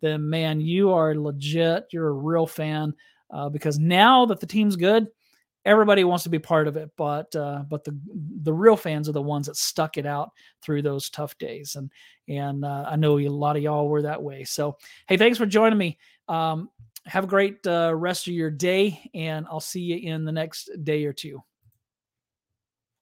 then 0.00 0.28
man, 0.28 0.60
you 0.60 0.92
are 0.92 1.14
legit. 1.14 1.86
You're 1.92 2.08
a 2.08 2.12
real 2.12 2.46
fan 2.46 2.94
uh, 3.30 3.48
because 3.48 3.78
now 3.78 4.26
that 4.26 4.40
the 4.40 4.46
team's 4.46 4.76
good, 4.76 5.06
everybody 5.64 6.04
wants 6.04 6.24
to 6.24 6.30
be 6.30 6.38
part 6.38 6.66
of 6.68 6.76
it, 6.76 6.90
but 6.96 7.34
uh, 7.36 7.62
but 7.68 7.84
the 7.84 7.98
the 8.42 8.52
real 8.52 8.76
fans 8.76 9.08
are 9.08 9.12
the 9.12 9.22
ones 9.22 9.46
that 9.46 9.56
stuck 9.56 9.96
it 9.96 10.06
out 10.06 10.30
through 10.62 10.82
those 10.82 11.10
tough 11.10 11.36
days, 11.38 11.76
and 11.76 11.90
and 12.28 12.64
uh, 12.64 12.86
I 12.88 12.96
know 12.96 13.18
a 13.18 13.28
lot 13.28 13.56
of 13.56 13.62
y'all 13.62 13.88
were 13.88 14.02
that 14.02 14.22
way. 14.22 14.44
So 14.44 14.76
hey, 15.06 15.16
thanks 15.16 15.38
for 15.38 15.46
joining 15.46 15.78
me. 15.78 15.98
Um, 16.28 16.70
have 17.06 17.24
a 17.24 17.28
great 17.28 17.66
uh, 17.66 17.92
rest 17.94 18.28
of 18.28 18.34
your 18.34 18.50
day, 18.50 19.10
and 19.14 19.46
I'll 19.50 19.60
see 19.60 19.80
you 19.80 20.12
in 20.12 20.24
the 20.24 20.32
next 20.32 20.70
day 20.84 21.04
or 21.04 21.12
two. 21.12 21.42